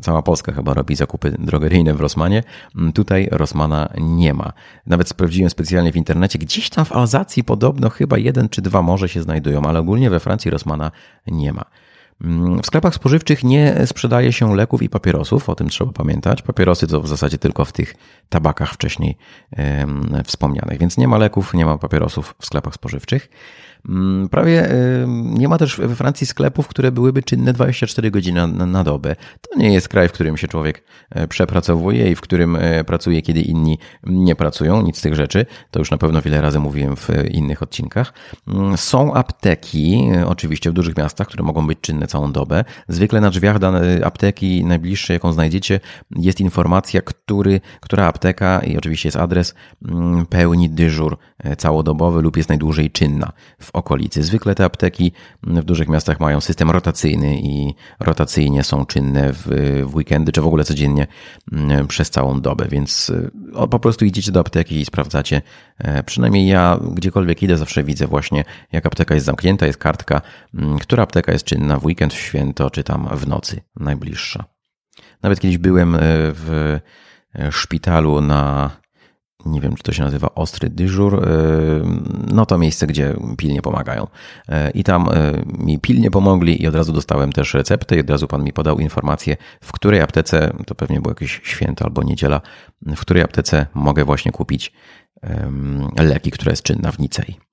Cała 0.00 0.22
Polska 0.22 0.52
chyba 0.52 0.74
robi 0.74 0.96
zakupy 0.96 1.36
drogeryjne 1.38 1.94
w 1.94 2.00
Rosmanie. 2.00 2.42
Mm, 2.76 2.92
tutaj 2.92 3.28
Rosmana 3.30 3.88
nie 3.98 4.34
ma. 4.34 4.52
Nawet 4.86 5.08
sprawdziłem 5.08 5.50
specjalnie 5.50 5.92
w 5.92 5.96
internecie, 5.96 6.38
gdzieś 6.38 6.70
tam 6.70 6.84
w 6.84 6.92
Alzacji 6.92 7.44
podobno 7.44 7.90
chyba 7.90 8.18
jeden 8.18 8.48
czy 8.48 8.62
dwa 8.62 8.82
może 8.82 9.08
się 9.08 9.22
znajdują, 9.22 9.62
ale 9.62 9.78
ogólnie 9.78 10.10
we 10.10 10.20
Francji 10.20 10.50
Rosmana 10.50 10.90
nie 11.26 11.52
ma. 11.52 11.64
W 12.62 12.66
sklepach 12.66 12.94
spożywczych 12.94 13.44
nie 13.44 13.86
sprzedaje 13.86 14.32
się 14.32 14.56
leków 14.56 14.82
i 14.82 14.88
papierosów, 14.88 15.48
o 15.48 15.54
tym 15.54 15.68
trzeba 15.68 15.92
pamiętać. 15.92 16.42
Papierosy 16.42 16.86
to 16.86 17.00
w 17.00 17.08
zasadzie 17.08 17.38
tylko 17.38 17.64
w 17.64 17.72
tych 17.72 17.94
tabakach 18.28 18.72
wcześniej 18.72 19.16
wspomnianych, 20.24 20.78
więc 20.78 20.98
nie 20.98 21.08
ma 21.08 21.18
leków, 21.18 21.54
nie 21.54 21.66
ma 21.66 21.78
papierosów 21.78 22.34
w 22.38 22.46
sklepach 22.46 22.74
spożywczych. 22.74 23.28
Mm, 23.88 24.28
prawie 24.28 24.68
nie 25.06 25.48
ma 25.48 25.58
też 25.58 25.76
we 25.76 25.96
Francji 25.96 26.26
sklepów, 26.26 26.68
które 26.68 26.92
byłyby 26.92 27.22
czynne 27.22 27.52
24 27.52 28.10
godziny 28.10 28.46
na, 28.46 28.66
na, 28.66 28.84
dobę. 28.84 29.16
To 29.40 29.58
nie 29.58 29.72
jest 29.72 29.88
kraj, 29.88 30.08
w 30.08 30.12
którym 30.12 30.36
się 30.36 30.48
człowiek 30.48 30.84
e, 31.10 31.28
przepracowuje 31.28 32.10
i 32.10 32.14
w 32.14 32.20
którym 32.20 32.56
e, 32.56 32.84
pracuje, 32.84 33.22
kiedy 33.22 33.40
inni 33.40 33.78
nie 34.06 34.36
pracują, 34.36 34.82
nic 34.82 34.98
z 34.98 35.00
tych 35.00 35.14
rzeczy. 35.14 35.46
To 35.70 35.78
już 35.78 35.90
na 35.90 35.98
pewno 35.98 36.22
wiele 36.22 36.40
razy 36.40 36.58
mówiłem 36.58 36.96
w 36.96 37.08
innych 37.30 37.62
odcinkach. 37.62 38.12
Mm, 38.48 38.76
są 38.76 39.14
apteki, 39.14 40.10
e, 40.14 40.26
oczywiście 40.26 40.70
w 40.70 40.72
dużych 40.72 40.96
miastach, 40.96 41.26
które 41.26 41.44
mogą 41.44 41.66
być 41.66 41.78
czynne 41.80 42.06
całą 42.06 42.32
dobę. 42.32 42.64
Zwykle 42.88 43.20
na 43.20 43.30
drzwiach 43.30 43.56
apteki 44.04 44.64
najbliższej, 44.64 45.14
jaką 45.14 45.32
znajdziecie, 45.32 45.80
jest 46.16 46.40
informacja, 46.40 47.02
który, 47.02 47.60
która 47.80 48.06
apteka 48.06 48.60
i 48.60 48.76
oczywiście 48.76 49.08
jest 49.08 49.16
adres, 49.16 49.54
mm, 49.88 50.26
pełni 50.26 50.70
dyżur 50.70 51.16
całodobowy 51.58 52.22
lub 52.22 52.36
jest 52.36 52.48
najdłużej 52.48 52.90
czynna 52.90 53.32
w 53.60 53.69
okolicy. 53.72 54.22
Zwykle 54.22 54.54
te 54.54 54.64
apteki 54.64 55.12
w 55.42 55.64
dużych 55.64 55.88
miastach 55.88 56.20
mają 56.20 56.40
system 56.40 56.70
rotacyjny 56.70 57.40
i 57.40 57.74
rotacyjnie 58.00 58.64
są 58.64 58.86
czynne 58.86 59.32
w, 59.32 59.46
w 59.86 59.94
weekendy, 59.94 60.32
czy 60.32 60.40
w 60.40 60.46
ogóle 60.46 60.64
codziennie 60.64 61.06
mm, 61.52 61.86
przez 61.86 62.10
całą 62.10 62.40
dobę, 62.40 62.66
więc 62.68 63.12
po 63.70 63.78
prostu 63.78 64.04
idziecie 64.04 64.32
do 64.32 64.40
apteki 64.40 64.80
i 64.80 64.84
sprawdzacie. 64.84 65.42
Przynajmniej 66.06 66.46
ja 66.46 66.78
gdziekolwiek 66.94 67.42
idę, 67.42 67.56
zawsze 67.56 67.84
widzę 67.84 68.06
właśnie, 68.06 68.44
jak 68.72 68.86
apteka 68.86 69.14
jest 69.14 69.26
zamknięta, 69.26 69.66
jest 69.66 69.78
kartka, 69.78 70.20
mm, 70.54 70.78
która 70.78 71.02
apteka 71.02 71.32
jest 71.32 71.44
czynna 71.44 71.78
w 71.78 71.84
weekend, 71.84 72.14
w 72.14 72.20
święto, 72.20 72.70
czy 72.70 72.84
tam 72.84 73.08
w 73.12 73.28
nocy 73.28 73.60
najbliższa. 73.76 74.44
Nawet 75.22 75.40
kiedyś 75.40 75.58
byłem 75.58 75.96
w 76.00 76.78
szpitalu 77.50 78.20
na 78.20 78.70
nie 79.46 79.60
wiem, 79.60 79.74
czy 79.74 79.82
to 79.82 79.92
się 79.92 80.02
nazywa 80.02 80.34
ostry 80.34 80.70
dyżur, 80.70 81.24
e, 81.24 81.28
no 82.32 82.46
to 82.46 82.58
miejsce, 82.58 82.86
gdzie 82.86 83.16
pilnie 83.36 83.62
pomagają. 83.62 84.06
E, 84.48 84.70
I 84.70 84.84
tam 84.84 85.08
e, 85.08 85.32
mi 85.58 85.78
pilnie 85.78 86.10
pomogli 86.10 86.62
i 86.62 86.66
od 86.66 86.74
razu 86.74 86.92
dostałem 86.92 87.32
też 87.32 87.54
receptę 87.54 87.96
i 87.96 88.00
od 88.00 88.10
razu 88.10 88.28
pan 88.28 88.44
mi 88.44 88.52
podał 88.52 88.78
informację, 88.78 89.36
w 89.60 89.72
której 89.72 90.00
aptece, 90.00 90.52
to 90.66 90.74
pewnie 90.74 91.00
było 91.00 91.10
jakieś 91.10 91.40
święto 91.44 91.84
albo 91.84 92.02
niedziela, 92.02 92.40
w 92.82 93.00
której 93.00 93.22
aptece 93.22 93.66
mogę 93.74 94.04
właśnie 94.04 94.32
kupić 94.32 94.72
leki, 95.98 96.30
które 96.30 96.52
jest 96.52 96.62
czynna 96.62 96.92
w 96.92 96.98
Nicei. 96.98 97.49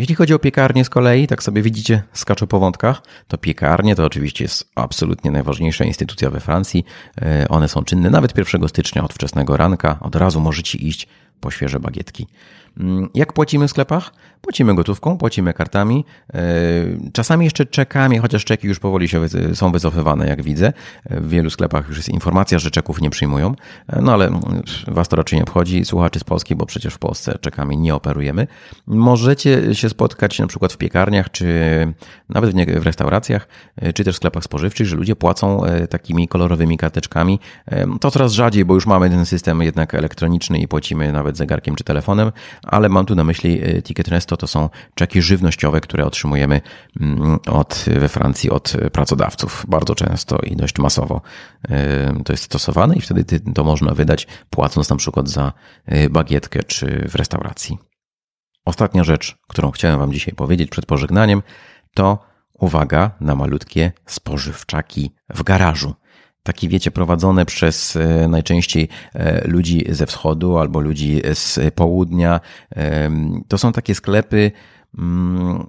Jeśli 0.00 0.14
chodzi 0.14 0.34
o 0.34 0.38
piekarnię 0.38 0.84
z 0.84 0.90
kolei, 0.90 1.26
tak 1.26 1.42
sobie 1.42 1.62
widzicie, 1.62 2.02
skaczę 2.12 2.46
po 2.46 2.60
wątkach, 2.60 3.02
to 3.28 3.38
piekarnie 3.38 3.96
to 3.96 4.04
oczywiście 4.04 4.44
jest 4.44 4.70
absolutnie 4.74 5.30
najważniejsza 5.30 5.84
instytucja 5.84 6.30
we 6.30 6.40
Francji. 6.40 6.84
E, 7.22 7.48
one 7.48 7.68
są 7.68 7.84
czynne 7.84 8.10
nawet 8.10 8.38
1 8.38 8.68
stycznia 8.68 9.04
od 9.04 9.12
wczesnego 9.12 9.56
ranka. 9.56 9.98
Od 10.00 10.16
razu 10.16 10.40
możecie 10.40 10.78
iść 10.78 11.06
po 11.40 11.50
świeże 11.50 11.80
bagietki. 11.80 12.26
Mm, 12.78 13.08
jak 13.14 13.32
płacimy 13.32 13.68
w 13.68 13.70
sklepach? 13.70 14.12
Płacimy 14.40 14.74
gotówką, 14.74 15.18
płacimy 15.18 15.52
kartami, 15.52 16.04
e, 16.34 16.40
czasami 17.12 17.44
jeszcze 17.44 17.66
czekami, 17.66 18.18
chociaż 18.18 18.44
czeki 18.44 18.68
już 18.68 18.78
powoli 18.78 19.08
się 19.08 19.20
są 19.54 19.72
wycofywane, 19.72 20.26
jak 20.26 20.42
widzę. 20.42 20.72
W 21.10 21.28
wielu 21.28 21.50
sklepach 21.50 21.88
już 21.88 21.96
jest 21.96 22.08
informacja, 22.08 22.58
że 22.58 22.70
czeków 22.70 23.00
nie 23.00 23.10
przyjmują, 23.10 23.54
e, 23.88 24.02
no 24.02 24.12
ale 24.12 24.26
mm, 24.26 24.42
was 24.88 25.08
to 25.08 25.16
raczej 25.16 25.38
nie 25.38 25.42
obchodzi, 25.42 25.84
słuchaczy 25.84 26.18
z 26.18 26.24
Polski, 26.24 26.56
bo 26.56 26.66
przecież 26.66 26.94
w 26.94 26.98
Polsce 26.98 27.38
czekami 27.40 27.78
nie 27.78 27.94
operujemy. 27.94 28.46
Możecie 28.86 29.74
się 29.74 29.88
spotkać 29.88 30.38
na 30.38 30.46
przykład 30.46 30.72
w 30.72 30.76
piekarniach, 30.76 31.30
czy 31.30 31.46
nawet 32.28 32.80
w 32.80 32.86
restauracjach, 32.86 33.48
e, 33.76 33.92
czy 33.92 34.04
też 34.04 34.14
w 34.14 34.16
sklepach 34.16 34.44
spożywczych, 34.44 34.86
że 34.86 34.96
ludzie 34.96 35.16
płacą 35.16 35.62
takimi 35.90 36.28
kolorowymi 36.28 36.78
karteczkami. 36.78 37.40
To 38.00 38.10
coraz 38.10 38.32
rzadziej, 38.32 38.64
bo 38.64 38.74
już 38.74 38.86
mamy 38.86 39.10
ten 39.10 39.26
system 39.26 39.62
jednak 39.62 39.94
elektroniczny 39.94 40.58
i 40.58 40.68
płacimy 40.68 41.12
nawet 41.12 41.36
zegarkiem 41.36 41.76
czy 41.76 41.84
telefonem, 41.84 42.32
ale 42.62 42.88
mam 42.88 43.06
tu 43.06 43.14
na 43.14 43.24
myśli 43.24 43.60
e, 43.62 43.82
Ticket 43.82 44.08
Resto, 44.08 44.36
to 44.36 44.46
są 44.46 44.68
czeki 44.94 45.22
żywnościowe, 45.22 45.80
które 45.80 46.06
otrzymujemy 46.06 46.60
mm, 47.00 47.38
od, 47.46 47.84
we 48.00 48.08
Francji 48.08 48.50
od 48.50 48.72
pracodawców 48.92 49.64
bardzo 49.68 49.94
często 49.94 50.38
i 50.38 50.56
dość 50.56 50.78
masowo. 50.78 51.20
E, 51.68 52.22
to 52.24 52.32
jest 52.32 52.44
stosowane 52.44 52.96
i 52.96 53.00
wtedy 53.00 53.40
to 53.54 53.64
można 53.64 53.94
wydać 53.94 54.26
płacąc 54.50 54.90
na 54.90 54.96
przykład 54.96 55.28
za 55.28 55.52
e, 55.86 56.08
bagietkę 56.08 56.62
czy 56.62 57.08
w 57.08 57.14
restauracji. 57.14 57.78
Ostatnia 58.64 59.04
rzecz, 59.04 59.36
którą 59.48 59.70
chciałem 59.70 60.00
Wam 60.00 60.12
dzisiaj 60.12 60.34
powiedzieć 60.34 60.70
przed 60.70 60.86
pożegnaniem, 60.86 61.42
to 61.94 62.18
uwaga 62.52 63.10
na 63.20 63.34
malutkie 63.34 63.92
spożywczaki 64.06 65.10
w 65.34 65.42
garażu 65.42 65.94
takie 66.42 66.68
wiecie, 66.68 66.90
prowadzone 66.90 67.46
przez 67.46 67.96
e, 67.96 68.28
najczęściej 68.28 68.88
e, 69.14 69.48
ludzi 69.48 69.84
ze 69.88 70.06
wschodu 70.06 70.58
albo 70.58 70.80
ludzi 70.80 71.22
z 71.34 71.74
południa. 71.74 72.40
To 73.48 73.58
są 73.58 73.72
takie 73.72 73.94
sklepy, 73.94 74.52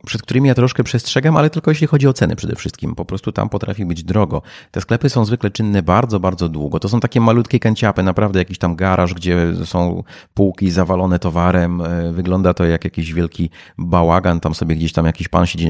przed 0.06 0.22
którymi 0.22 0.48
ja 0.48 0.56
troszkę 0.56 0.84
przestrzegam, 0.84 1.38
ale 1.38 1.50
tylko 1.50 1.72
jeśli 1.72 1.88
chodzi 1.88 2.08
o 2.08 2.14
ceny 2.14 2.36
przede 2.36 2.56
wszystkim. 2.56 2.96
Po 2.96 3.06
prostu 3.06 3.32
tam 3.32 3.50
potrafi 3.50 3.86
być 3.86 4.04
drogo. 4.04 4.42
Te 4.72 4.82
sklepy 4.82 5.10
są 5.10 5.26
zwykle 5.26 5.50
czynne 5.50 5.84
bardzo, 5.84 6.20
bardzo 6.20 6.50
długo. 6.50 6.80
To 6.80 6.90
są 6.90 7.00
takie 7.00 7.22
malutkie 7.22 7.60
kanciapy, 7.60 8.04
naprawdę 8.04 8.40
jakiś 8.40 8.58
tam 8.58 8.76
garaż, 8.76 9.14
gdzie 9.14 9.54
są 9.66 10.04
półki 10.34 10.72
zawalone 10.72 11.20
towarem. 11.20 11.82
E, 11.82 12.12
wygląda 12.12 12.54
to 12.54 12.66
jak 12.66 12.84
jakiś 12.84 13.14
wielki 13.14 13.50
bałagan. 13.78 14.40
Tam 14.40 14.56
sobie 14.56 14.76
gdzieś 14.76 14.94
tam 14.94 15.06
jakiś 15.06 15.28
pan 15.28 15.46
siedzi 15.46 15.68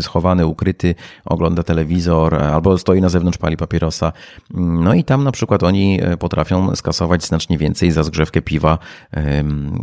schowany, 0.00 0.46
ukryty, 0.46 0.94
ogląda 1.24 1.62
telewizor 1.62 2.34
albo 2.34 2.78
stoi 2.78 3.00
na 3.00 3.08
zewnątrz, 3.08 3.38
pali 3.38 3.56
papierosa. 3.56 4.12
No 4.54 4.94
i 4.94 5.04
tam 5.04 5.24
na 5.24 5.32
przykład 5.32 5.62
oni 5.62 6.00
e, 6.02 6.16
potrafią 6.16 6.76
skasować 6.76 7.24
znacznie 7.24 7.58
więcej 7.58 7.90
za 7.90 8.02
zgrzewkę 8.02 8.42
piwa, 8.42 8.78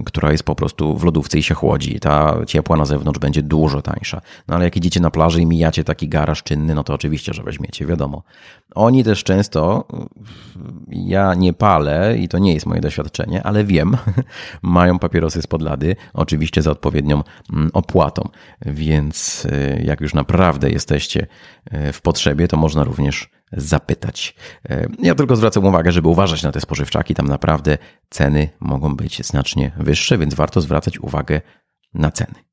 która 0.05 0.31
jest 0.31 0.43
po 0.43 0.55
prostu 0.55 0.97
w 0.97 1.03
lodówce 1.03 1.37
i 1.37 1.43
się 1.43 1.53
chłodzi. 1.53 1.99
Ta 1.99 2.35
ciepła 2.45 2.77
na 2.77 2.85
zewnątrz 2.85 3.00
zewnątrz 3.01 3.19
będzie 3.19 3.43
dużo 3.43 3.81
tańsza. 3.81 4.21
No 4.47 4.55
ale 4.55 4.65
jak 4.65 4.77
idziecie 4.77 4.99
na 4.99 5.11
plaży 5.11 5.41
i 5.41 5.45
mijacie 5.45 5.83
taki 5.83 6.09
garaż 6.09 6.43
czynny, 6.43 6.75
no 6.75 6.83
to 6.83 6.93
oczywiście, 6.93 7.33
że 7.33 7.43
weźmiecie, 7.43 7.85
wiadomo. 7.85 8.23
Oni 8.75 9.03
też 9.03 9.23
często, 9.23 9.87
ja 10.87 11.33
nie 11.33 11.53
palę 11.53 12.17
i 12.17 12.27
to 12.27 12.37
nie 12.37 12.53
jest 12.53 12.65
moje 12.65 12.81
doświadczenie, 12.81 13.43
ale 13.43 13.63
wiem, 13.63 13.97
mają 14.61 14.99
papierosy 14.99 15.41
z 15.41 15.47
podlady, 15.47 15.95
oczywiście 16.13 16.61
za 16.61 16.71
odpowiednią 16.71 17.23
mm, 17.53 17.69
opłatą. 17.73 18.29
Więc 18.65 19.45
y, 19.45 19.83
jak 19.85 20.01
już 20.01 20.13
naprawdę 20.13 20.69
jesteście 20.69 21.27
y, 21.73 21.93
w 21.93 22.01
potrzebie, 22.01 22.47
to 22.47 22.57
można 22.57 22.83
również 22.83 23.29
zapytać. 23.51 24.35
Y, 24.71 24.89
ja 24.99 25.15
tylko 25.15 25.35
zwracam 25.35 25.65
uwagę, 25.65 25.91
żeby 25.91 26.07
uważać 26.07 26.43
na 26.43 26.51
te 26.51 26.61
spożywczaki. 26.61 27.15
Tam 27.15 27.27
naprawdę 27.27 27.77
ceny 28.09 28.49
mogą 28.59 28.95
być 28.95 29.25
znacznie 29.25 29.71
wyższe, 29.77 30.17
więc 30.17 30.33
warto 30.33 30.61
zwracać 30.61 30.99
uwagę 30.99 31.41
na 31.93 32.11
ceny. 32.11 32.50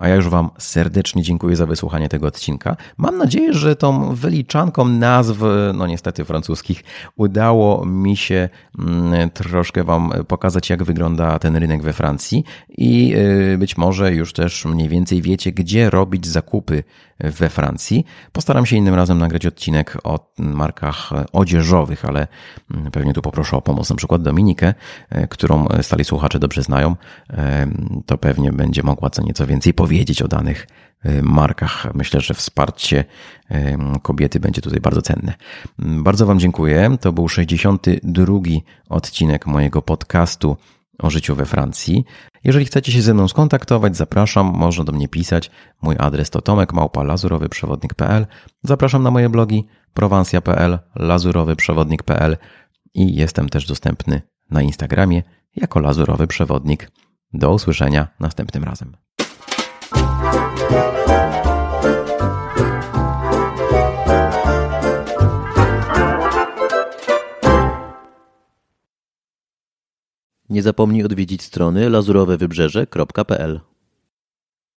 A 0.00 0.08
ja 0.08 0.14
już 0.14 0.28
Wam 0.28 0.50
serdecznie 0.58 1.22
dziękuję 1.22 1.56
za 1.56 1.66
wysłuchanie 1.66 2.08
tego 2.08 2.26
odcinka. 2.26 2.76
Mam 2.96 3.18
nadzieję, 3.18 3.52
że 3.52 3.76
tą 3.76 4.14
wyliczanką 4.14 4.84
nazw, 4.84 5.38
no 5.74 5.86
niestety 5.86 6.24
francuskich, 6.24 6.84
udało 7.16 7.84
mi 7.84 8.16
się 8.16 8.48
mm, 8.78 9.30
troszkę 9.30 9.84
Wam 9.84 10.12
pokazać, 10.28 10.70
jak 10.70 10.84
wygląda 10.84 11.38
ten 11.38 11.56
rynek 11.56 11.82
we 11.82 11.92
Francji 11.92 12.44
i 12.68 13.14
y, 13.52 13.58
być 13.58 13.76
może 13.76 14.14
już 14.14 14.32
też 14.32 14.64
mniej 14.64 14.88
więcej 14.88 15.22
wiecie, 15.22 15.52
gdzie 15.52 15.90
robić 15.90 16.26
zakupy 16.26 16.84
we 17.18 17.48
Francji. 17.48 18.04
Postaram 18.32 18.66
się 18.66 18.76
innym 18.76 18.94
razem 18.94 19.18
nagrać 19.18 19.46
odcinek 19.46 19.98
o 20.04 20.32
markach 20.38 21.10
odzieżowych, 21.32 22.04
ale 22.04 22.26
mm, 22.74 22.90
pewnie 22.90 23.12
tu 23.12 23.22
poproszę 23.22 23.56
o 23.56 23.62
pomoc 23.62 23.90
na 23.90 23.96
przykład 23.96 24.22
Dominikę, 24.22 24.74
y, 25.14 25.28
którą 25.28 25.66
stali 25.82 26.04
słuchacze 26.04 26.38
dobrze 26.38 26.62
znają. 26.62 26.96
Y, 27.30 27.36
to 28.06 28.18
pewnie 28.18 28.52
będzie 28.52 28.82
mogła 28.82 29.10
co 29.10 29.22
nieco 29.22 29.46
więcej 29.46 29.74
powiedzieć 29.74 29.89
wiedzieć 29.90 30.22
o 30.22 30.28
danych 30.28 30.66
y, 31.06 31.22
markach. 31.22 31.94
Myślę, 31.94 32.20
że 32.20 32.34
wsparcie 32.34 33.04
y, 33.50 33.54
kobiety 34.02 34.40
będzie 34.40 34.62
tutaj 34.62 34.80
bardzo 34.80 35.02
cenne. 35.02 35.34
Bardzo 35.78 36.26
Wam 36.26 36.38
dziękuję. 36.38 36.96
To 37.00 37.12
był 37.12 37.28
62 37.28 38.38
odcinek 38.88 39.46
mojego 39.46 39.82
podcastu 39.82 40.56
o 40.98 41.10
życiu 41.10 41.34
we 41.36 41.46
Francji. 41.46 42.04
Jeżeli 42.44 42.64
chcecie 42.64 42.92
się 42.92 43.02
ze 43.02 43.14
mną 43.14 43.28
skontaktować, 43.28 43.96
zapraszam, 43.96 44.46
można 44.46 44.84
do 44.84 44.92
mnie 44.92 45.08
pisać. 45.08 45.50
Mój 45.82 45.96
adres 45.98 46.30
to 46.30 46.40
tomek.małpa.lazurowyprzewodnik.pl 46.40 48.26
Zapraszam 48.62 49.02
na 49.02 49.10
moje 49.10 49.28
blogi 49.28 49.66
prowansja.pl, 49.94 50.78
lazurowyprzewodnik.pl 50.94 52.36
i 52.94 53.14
jestem 53.14 53.48
też 53.48 53.66
dostępny 53.66 54.22
na 54.50 54.62
Instagramie 54.62 55.22
jako 55.56 55.80
Lazurowy 55.80 56.26
Przewodnik. 56.26 56.90
Do 57.32 57.52
usłyszenia 57.52 58.08
następnym 58.20 58.64
razem. 58.64 58.96
Nie 70.50 70.62
zapomnij 70.62 71.04
odwiedzić 71.04 71.42
strony 71.42 71.90
lazurowewybrzeże.pl 71.90 73.60